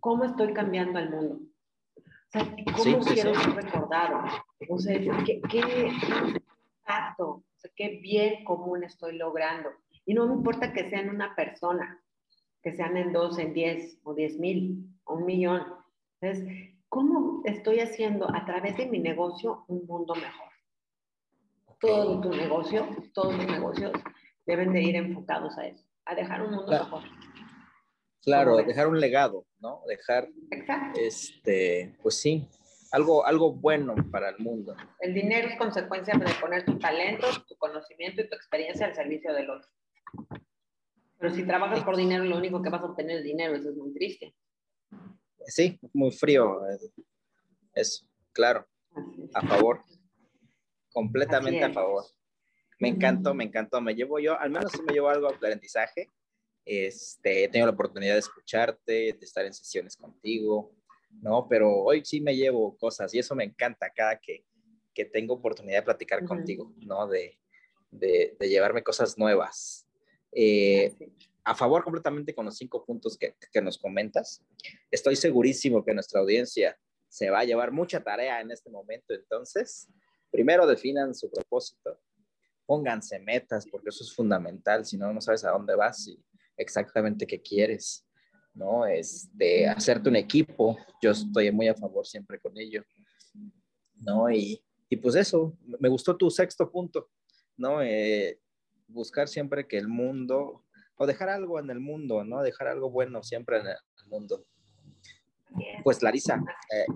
¿cómo 0.00 0.24
estoy 0.24 0.52
cambiando 0.52 0.98
al 0.98 1.10
mundo? 1.10 1.51
Sea, 2.32 2.56
¿cómo 2.76 3.02
sí, 3.02 3.14
quiero 3.14 3.34
sí. 3.34 3.40
ser 3.42 3.54
recordado? 3.54 4.22
O 4.68 4.78
sea, 4.78 4.98
¿qué, 5.24 5.40
qué 5.50 5.92
impacto? 6.78 7.26
O 7.28 7.44
sea, 7.56 7.70
¿qué 7.76 7.98
bien 8.02 8.44
común 8.44 8.84
estoy 8.84 9.18
logrando? 9.18 9.68
Y 10.06 10.14
no 10.14 10.26
me 10.26 10.34
importa 10.34 10.72
que 10.72 10.88
sean 10.88 11.10
una 11.10 11.34
persona, 11.36 12.02
que 12.62 12.72
sean 12.72 12.96
en 12.96 13.12
dos, 13.12 13.38
en 13.38 13.52
diez, 13.52 13.98
o 14.02 14.14
diez 14.14 14.38
mil, 14.38 14.86
o 15.04 15.14
un 15.14 15.26
millón. 15.26 15.62
Entonces, 16.20 16.74
¿cómo 16.88 17.42
estoy 17.44 17.80
haciendo 17.80 18.34
a 18.34 18.44
través 18.46 18.76
de 18.78 18.86
mi 18.86 18.98
negocio 18.98 19.64
un 19.68 19.86
mundo 19.86 20.14
mejor? 20.14 20.48
Todo 21.80 22.20
tu 22.20 22.30
negocio, 22.30 22.86
todos 23.12 23.36
los 23.36 23.46
negocios 23.46 23.92
deben 24.46 24.72
de 24.72 24.82
ir 24.82 24.96
enfocados 24.96 25.58
a 25.58 25.66
eso, 25.66 25.84
a 26.06 26.14
dejar 26.14 26.42
un 26.42 26.50
mundo 26.52 26.66
Claro. 26.66 26.84
mejor. 26.84 27.02
Claro, 28.22 28.56
dejar 28.56 28.86
un 28.86 29.00
legado, 29.00 29.46
¿no? 29.58 29.82
Dejar, 29.86 30.28
Exacto. 30.50 31.00
este, 31.00 31.96
pues 32.02 32.16
sí, 32.16 32.48
algo, 32.92 33.26
algo 33.26 33.52
bueno 33.52 33.94
para 34.10 34.28
el 34.28 34.38
mundo. 34.38 34.76
El 35.00 35.12
dinero 35.12 35.48
es 35.48 35.56
consecuencia 35.56 36.14
de 36.14 36.32
poner 36.40 36.64
tu 36.64 36.78
talento, 36.78 37.26
tu 37.48 37.56
conocimiento 37.56 38.22
y 38.22 38.28
tu 38.28 38.36
experiencia 38.36 38.86
al 38.86 38.94
servicio 38.94 39.32
del 39.32 39.50
otro. 39.50 39.68
Pero 41.18 41.34
si 41.34 41.44
trabajas 41.44 41.82
por 41.84 41.96
dinero, 41.96 42.24
lo 42.24 42.36
único 42.36 42.62
que 42.62 42.70
vas 42.70 42.82
a 42.82 42.86
obtener 42.86 43.18
es 43.18 43.24
dinero, 43.24 43.54
eso 43.54 43.70
es 43.70 43.76
muy 43.76 43.92
triste. 43.92 44.34
Sí, 45.46 45.78
muy 45.92 46.12
frío. 46.12 46.60
Eso, 47.74 48.06
claro, 48.32 48.68
a 49.34 49.46
favor. 49.46 49.82
Completamente 50.92 51.64
a 51.64 51.72
favor. 51.72 52.04
Me 52.78 52.88
encantó, 52.88 53.34
me 53.34 53.44
encantó. 53.44 53.80
Me 53.80 53.94
llevo 53.94 54.18
yo, 54.18 54.38
al 54.38 54.50
menos 54.50 54.72
sí 54.72 54.82
me 54.82 54.92
llevo 54.92 55.08
algo 55.08 55.28
de 55.28 55.36
aprendizaje. 55.36 56.08
Este, 56.64 57.44
he 57.44 57.48
tenido 57.48 57.66
la 57.66 57.74
oportunidad 57.74 58.14
de 58.14 58.20
escucharte, 58.20 58.92
de 58.92 59.18
estar 59.20 59.44
en 59.44 59.52
sesiones 59.52 59.96
contigo, 59.96 60.72
¿no? 61.20 61.48
Pero 61.48 61.70
hoy 61.82 62.04
sí 62.04 62.20
me 62.20 62.36
llevo 62.36 62.76
cosas 62.76 63.12
y 63.14 63.18
eso 63.18 63.34
me 63.34 63.44
encanta 63.44 63.90
cada 63.90 64.18
que, 64.18 64.44
que 64.94 65.04
tengo 65.04 65.34
oportunidad 65.34 65.78
de 65.78 65.82
platicar 65.82 66.24
contigo, 66.24 66.72
¿no? 66.78 67.08
De, 67.08 67.38
de, 67.90 68.36
de 68.38 68.48
llevarme 68.48 68.82
cosas 68.82 69.18
nuevas. 69.18 69.86
Eh, 70.32 70.94
a 71.44 71.54
favor 71.54 71.82
completamente 71.82 72.34
con 72.34 72.44
los 72.44 72.56
cinco 72.56 72.84
puntos 72.84 73.18
que, 73.18 73.34
que 73.52 73.60
nos 73.60 73.76
comentas. 73.76 74.42
Estoy 74.90 75.16
segurísimo 75.16 75.84
que 75.84 75.92
nuestra 75.92 76.20
audiencia 76.20 76.78
se 77.08 77.30
va 77.30 77.40
a 77.40 77.44
llevar 77.44 77.72
mucha 77.72 78.02
tarea 78.02 78.40
en 78.40 78.50
este 78.50 78.70
momento. 78.70 79.12
Entonces, 79.12 79.88
primero 80.30 80.66
definan 80.66 81.14
su 81.14 81.30
propósito, 81.30 82.00
pónganse 82.64 83.18
metas, 83.18 83.66
porque 83.70 83.90
eso 83.90 84.04
es 84.04 84.14
fundamental. 84.14 84.86
Si 84.86 84.96
no, 84.96 85.12
no 85.12 85.20
sabes 85.20 85.44
a 85.44 85.50
dónde 85.50 85.74
vas 85.74 86.06
y 86.06 86.18
exactamente 86.56 87.26
qué 87.26 87.40
quieres, 87.40 88.06
¿no? 88.54 88.86
Este, 88.86 89.66
hacerte 89.68 90.08
un 90.08 90.16
equipo. 90.16 90.76
Yo 91.02 91.10
estoy 91.10 91.50
muy 91.52 91.68
a 91.68 91.74
favor 91.74 92.06
siempre 92.06 92.38
con 92.38 92.56
ello, 92.58 92.84
¿no? 93.96 94.30
Y, 94.30 94.62
y 94.88 94.96
pues 94.96 95.14
eso, 95.16 95.56
me 95.80 95.88
gustó 95.88 96.16
tu 96.16 96.30
sexto 96.30 96.70
punto, 96.70 97.10
¿no? 97.56 97.82
Eh, 97.82 98.38
buscar 98.88 99.28
siempre 99.28 99.66
que 99.66 99.78
el 99.78 99.88
mundo 99.88 100.64
o 100.96 101.06
dejar 101.06 101.30
algo 101.30 101.58
en 101.58 101.70
el 101.70 101.80
mundo, 101.80 102.24
¿no? 102.24 102.42
Dejar 102.42 102.68
algo 102.68 102.90
bueno 102.90 103.22
siempre 103.22 103.58
en 103.58 103.66
el 103.68 103.76
mundo. 104.06 104.44
Es. 105.58 105.82
Pues 105.82 106.02
Larisa, 106.02 106.40
eh, 106.72 106.86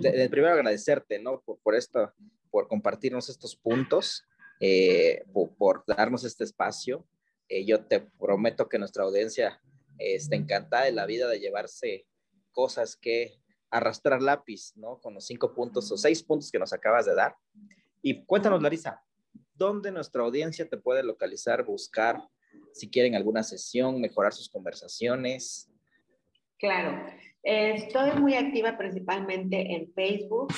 de- 0.00 0.12
de 0.12 0.28
primero 0.28 0.54
agradecerte, 0.54 1.18
¿no? 1.18 1.40
Por, 1.40 1.58
por 1.60 1.74
esto, 1.74 2.12
por 2.50 2.68
compartirnos 2.68 3.28
estos 3.28 3.56
puntos, 3.56 4.24
eh, 4.60 5.24
por, 5.32 5.54
por 5.56 5.84
darnos 5.86 6.24
este 6.24 6.44
espacio. 6.44 7.06
Eh, 7.48 7.64
yo 7.64 7.84
te 7.84 8.00
prometo 8.00 8.68
que 8.68 8.78
nuestra 8.78 9.04
audiencia 9.04 9.60
eh, 9.98 10.14
está 10.14 10.36
encantada 10.36 10.84
de 10.84 10.92
la 10.92 11.06
vida 11.06 11.28
de 11.28 11.40
llevarse 11.40 12.06
cosas 12.52 12.96
que 12.96 13.40
arrastrar 13.70 14.22
lápiz, 14.22 14.72
¿no? 14.76 15.00
Con 15.00 15.14
los 15.14 15.26
cinco 15.26 15.54
puntos 15.54 15.90
o 15.90 15.96
seis 15.96 16.22
puntos 16.22 16.50
que 16.50 16.58
nos 16.58 16.72
acabas 16.72 17.06
de 17.06 17.14
dar. 17.14 17.36
Y 18.00 18.24
cuéntanos, 18.24 18.62
Larisa, 18.62 19.02
¿dónde 19.54 19.90
nuestra 19.90 20.22
audiencia 20.22 20.68
te 20.68 20.76
puede 20.76 21.02
localizar, 21.02 21.64
buscar, 21.64 22.22
si 22.72 22.88
quieren 22.88 23.14
alguna 23.14 23.42
sesión, 23.42 24.00
mejorar 24.00 24.32
sus 24.32 24.48
conversaciones? 24.48 25.70
Claro. 26.58 27.04
Eh, 27.42 27.74
estoy 27.74 28.12
muy 28.12 28.34
activa 28.34 28.78
principalmente 28.78 29.74
en 29.74 29.92
Facebook, 29.92 30.52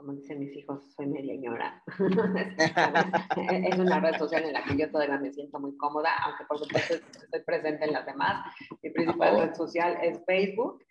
como 0.00 0.14
dicen 0.14 0.38
mis 0.38 0.56
hijos, 0.56 0.82
soy 0.96 1.06
media 1.08 1.36
ñora. 1.36 1.82
es 3.36 3.78
una 3.78 4.00
red 4.00 4.16
social 4.16 4.44
en 4.44 4.54
la 4.54 4.64
que 4.64 4.74
yo 4.78 4.90
todavía 4.90 5.18
me 5.18 5.30
siento 5.30 5.60
muy 5.60 5.76
cómoda, 5.76 6.08
aunque 6.24 6.44
por 6.46 6.58
supuesto 6.58 6.94
estoy 6.94 7.40
presente 7.44 7.84
en 7.84 7.92
las 7.92 8.06
demás. 8.06 8.46
Mi 8.82 8.88
principal 8.90 9.40
red 9.40 9.54
social 9.54 9.98
es 10.02 10.24
Facebook. 10.24 10.82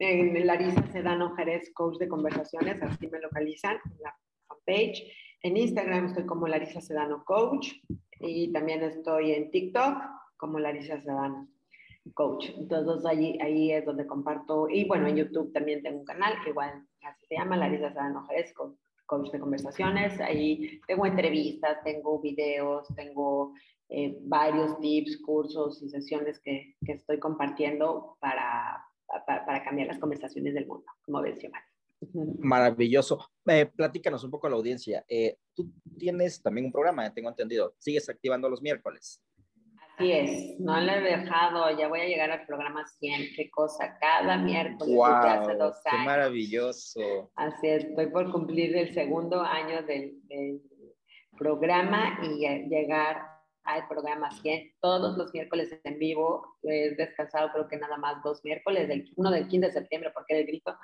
En 0.00 0.44
Larisa 0.44 0.82
Sedano 0.90 1.36
Jerez, 1.36 1.72
coach 1.72 1.98
de 1.98 2.08
conversaciones, 2.08 2.82
así 2.82 3.06
me 3.06 3.20
localizan 3.20 3.76
en 3.84 4.02
la 4.02 4.16
fanpage. 4.48 5.04
En 5.44 5.56
Instagram 5.56 6.06
estoy 6.06 6.26
como 6.26 6.48
Larisa 6.48 6.80
Sedano 6.80 7.22
Coach 7.24 7.74
y 8.18 8.52
también 8.52 8.82
estoy 8.82 9.34
en 9.34 9.52
TikTok 9.52 9.98
como 10.36 10.58
Larisa 10.58 11.00
Sedano 11.00 11.48
Coach. 12.14 12.50
Entonces 12.56 13.06
allí, 13.06 13.38
ahí 13.40 13.70
es 13.70 13.84
donde 13.84 14.04
comparto, 14.04 14.68
y 14.68 14.84
bueno, 14.88 15.06
en 15.06 15.18
YouTube 15.18 15.52
también 15.52 15.80
tengo 15.84 16.00
un 16.00 16.04
canal 16.04 16.34
que 16.42 16.50
igual 16.50 16.84
así 17.04 17.26
se 17.26 17.34
llama, 17.36 17.56
Larisa 17.56 17.88
Sedano 17.90 18.26
Jerez, 18.26 18.52
Co- 18.54 18.76
Coach 19.06 19.30
de 19.30 19.40
Conversaciones. 19.40 20.20
Ahí 20.20 20.80
tengo 20.86 21.06
entrevistas, 21.06 21.82
tengo 21.84 22.20
videos, 22.20 22.86
tengo 22.94 23.52
eh, 23.88 24.16
varios 24.22 24.78
tips, 24.80 25.20
cursos 25.22 25.82
y 25.82 25.88
sesiones 25.90 26.40
que, 26.40 26.76
que 26.84 26.92
estoy 26.92 27.18
compartiendo 27.18 28.16
para, 28.20 28.84
para, 29.26 29.44
para 29.44 29.62
cambiar 29.64 29.88
las 29.88 29.98
conversaciones 29.98 30.54
del 30.54 30.66
mundo, 30.66 30.86
como 31.04 31.20
ves, 31.20 31.38
Giovanni. 31.40 31.66
Maravilloso. 32.40 33.30
Eh, 33.46 33.66
platícanos 33.66 34.24
un 34.24 34.30
poco 34.30 34.46
a 34.46 34.50
la 34.50 34.56
audiencia. 34.56 35.04
Eh, 35.08 35.36
tú 35.54 35.70
tienes 35.98 36.42
también 36.42 36.66
un 36.66 36.72
programa, 36.72 37.12
tengo 37.14 37.28
entendido. 37.28 37.74
Sigues 37.78 38.08
activando 38.08 38.48
los 38.48 38.60
miércoles. 38.62 39.22
Así 39.96 40.12
es, 40.12 40.60
no 40.60 40.80
le 40.80 40.98
he 40.98 41.00
dejado, 41.00 41.76
ya 41.78 41.88
voy 41.88 42.00
a 42.00 42.06
llegar 42.06 42.30
al 42.30 42.46
programa 42.46 42.84
100, 42.86 43.34
qué 43.36 43.50
cosa, 43.50 43.98
cada 44.00 44.38
miércoles 44.38 44.94
¡Wow! 44.94 45.06
desde 45.06 45.28
hace 45.28 45.54
dos 45.56 45.76
¡Qué 45.84 45.90
años. 45.90 46.06
maravilloso! 46.06 47.30
Así 47.36 47.68
es, 47.68 47.84
estoy 47.84 48.06
por 48.06 48.32
cumplir 48.32 48.74
el 48.76 48.94
segundo 48.94 49.42
año 49.42 49.82
del, 49.82 50.26
del 50.28 50.62
programa 51.38 52.18
y 52.22 52.46
eh, 52.46 52.66
llegar 52.68 53.32
al 53.64 53.86
programa 53.88 54.30
100 54.30 54.74
todos 54.80 55.16
los 55.16 55.32
miércoles 55.32 55.78
en 55.84 55.98
vivo. 55.98 56.56
He 56.62 56.94
descansado 56.94 57.50
creo 57.52 57.68
que 57.68 57.76
nada 57.76 57.96
más 57.96 58.22
dos 58.22 58.42
miércoles, 58.44 58.88
del, 58.88 59.12
uno 59.16 59.30
del 59.30 59.46
15 59.46 59.66
de 59.66 59.72
septiembre 59.72 60.10
porque 60.12 60.34
era 60.34 60.40
el 60.40 60.46
grito 60.46 60.76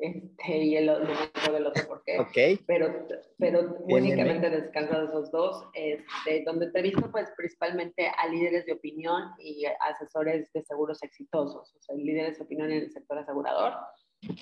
este, 0.00 0.56
y 0.56 0.76
el 0.76 0.88
otro, 0.88 1.52
del 1.52 1.66
otro 1.66 1.84
porque 1.86 2.18
Ok. 2.18 2.62
pero, 2.66 3.06
pero 3.38 3.76
Bien, 3.86 4.04
únicamente 4.04 4.48
descanso 4.48 4.98
de 4.98 5.04
esos 5.04 5.30
dos, 5.30 5.64
este, 5.74 6.42
donde 6.44 6.66
entrevisto 6.66 7.10
pues 7.10 7.28
principalmente 7.36 8.08
a 8.08 8.26
líderes 8.28 8.64
de 8.64 8.72
opinión 8.72 9.22
y 9.38 9.64
asesores 9.66 10.50
de 10.52 10.62
seguros 10.62 11.02
exitosos, 11.02 11.74
o 11.74 11.82
sea, 11.82 11.94
líderes 11.96 12.38
de 12.38 12.44
opinión 12.44 12.70
en 12.70 12.84
el 12.84 12.90
sector 12.90 13.18
asegurador, 13.18 13.74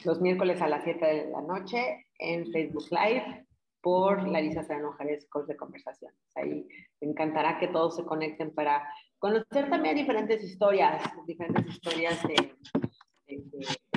los 0.05 0.21
miércoles 0.21 0.62
a 0.62 0.68
las 0.68 0.85
7 0.85 1.05
de 1.05 1.31
la 1.31 1.40
noche 1.40 2.07
en 2.18 2.51
Facebook 2.53 2.87
Live 2.90 3.47
por 3.81 4.29
Larisa 4.29 4.62
Serrano 4.62 4.92
Jerez, 4.92 5.27
coach 5.29 5.47
de 5.47 5.57
conversación. 5.57 6.12
Ahí 6.35 6.66
me 7.01 7.11
encantará 7.11 7.59
que 7.59 7.68
todos 7.68 7.97
se 7.97 8.05
conecten 8.05 8.53
para 8.55 8.88
conocer 9.18 9.71
también 9.71 9.97
diferentes 9.97 10.42
historias, 10.42 11.03
diferentes 11.27 11.66
historias 11.66 12.23
de, 12.25 12.55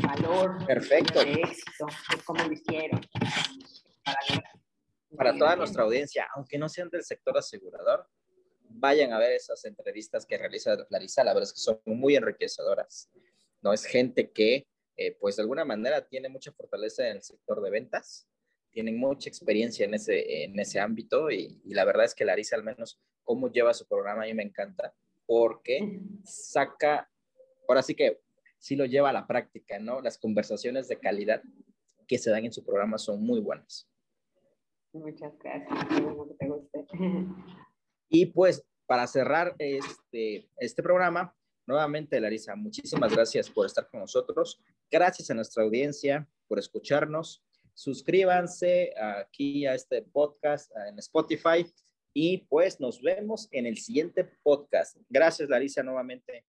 valor, 0.02 0.66
Perfecto. 0.66 1.24
de 1.24 1.34
éxito, 1.34 1.86
de 2.16 2.24
cómo 2.24 2.44
lo 2.44 2.52
hicieron. 2.52 3.02
Para, 4.04 4.44
para 5.16 5.38
toda 5.38 5.56
nuestra 5.56 5.84
audiencia, 5.84 6.28
aunque 6.36 6.58
no 6.58 6.70
sean 6.70 6.90
del 6.90 7.04
sector 7.04 7.38
asegurador, 7.38 8.08
vayan 8.74 9.14
a 9.14 9.20
ver 9.20 9.34
esas 9.34 9.64
entrevistas 9.66 10.26
que 10.26 10.38
realiza 10.38 10.76
Larisa, 10.90 11.24
la 11.24 11.34
verdad 11.34 11.50
es 11.50 11.54
que 11.54 11.60
son 11.60 11.82
muy 11.86 12.16
enriquecedoras. 12.16 13.10
No 13.62 13.74
es 13.74 13.86
gente 13.86 14.32
que, 14.32 14.68
eh, 14.98 15.18
pues 15.20 15.36
de 15.36 15.44
alguna 15.44 15.66
manera, 15.66 16.08
tiene 16.08 16.30
mucha 16.30 16.52
fortaleza 16.52 17.08
en 17.08 17.18
el 17.18 17.24
sector 17.24 17.62
de 17.62 17.70
ventas, 17.70 18.28
tienen 18.72 18.98
mucha 18.98 19.30
experiencia 19.30 19.86
en 19.86 19.94
ese, 19.94 20.44
en 20.44 20.60
ese 20.60 20.80
ámbito 20.80 21.30
y, 21.30 21.62
la 21.66 21.86
verdad 21.86 22.06
es 22.06 22.16
que 22.16 22.26
Larisa, 22.26 22.56
al 22.56 22.64
menos, 22.64 23.00
cómo 23.24 23.52
lleva 23.52 23.74
su 23.74 23.88
programa, 23.88 24.24
a 24.24 24.26
mí 24.26 24.34
me 24.34 24.44
encanta, 24.44 24.94
porque 25.26 26.00
saca, 26.24 27.10
ahora 27.68 27.82
sí 27.82 27.96
que 27.96 28.22
sí 28.62 28.76
lo 28.76 28.86
lleva 28.86 29.10
a 29.10 29.14
la 29.14 29.28
práctica, 29.28 29.80
¿no? 29.80 30.02
Las 30.02 30.18
conversaciones 30.18 30.88
de 30.88 31.00
calidad 31.00 31.42
que 32.08 32.18
se 32.18 32.30
dan 32.30 32.46
en 32.46 32.54
su 32.54 32.64
programa 32.64 32.98
son 32.98 33.22
muy 33.24 33.40
buenas. 33.40 33.90
Muchas 34.94 35.34
gracias. 35.40 35.88
te 36.38 36.48
guste. 36.48 36.86
Y 38.10 38.28
pues 38.28 38.64
para 38.86 39.08
cerrar 39.08 39.56
este, 39.58 40.48
este 40.58 40.84
programa, 40.84 41.36
nuevamente 41.66 42.20
Larisa, 42.20 42.56
muchísimas 42.56 43.14
gracias 43.14 43.50
por 43.50 43.66
estar 43.66 43.90
con 43.90 44.02
nosotros. 44.02 44.62
Gracias 44.92 45.32
a 45.32 45.34
nuestra 45.34 45.64
audiencia 45.64 46.28
por 46.48 46.60
escucharnos. 46.60 47.44
Suscríbanse 47.74 48.94
aquí 49.00 49.66
a 49.66 49.74
este 49.74 50.04
podcast 50.04 50.72
en 50.88 51.00
Spotify 51.00 51.66
y 52.14 52.40
pues 52.50 52.80
nos 52.80 53.02
vemos 53.02 53.48
en 53.52 53.66
el 53.66 53.78
siguiente 53.78 54.26
podcast. 54.44 54.98
Gracias 55.10 55.50
Larisa 55.50 55.82
nuevamente. 55.82 56.46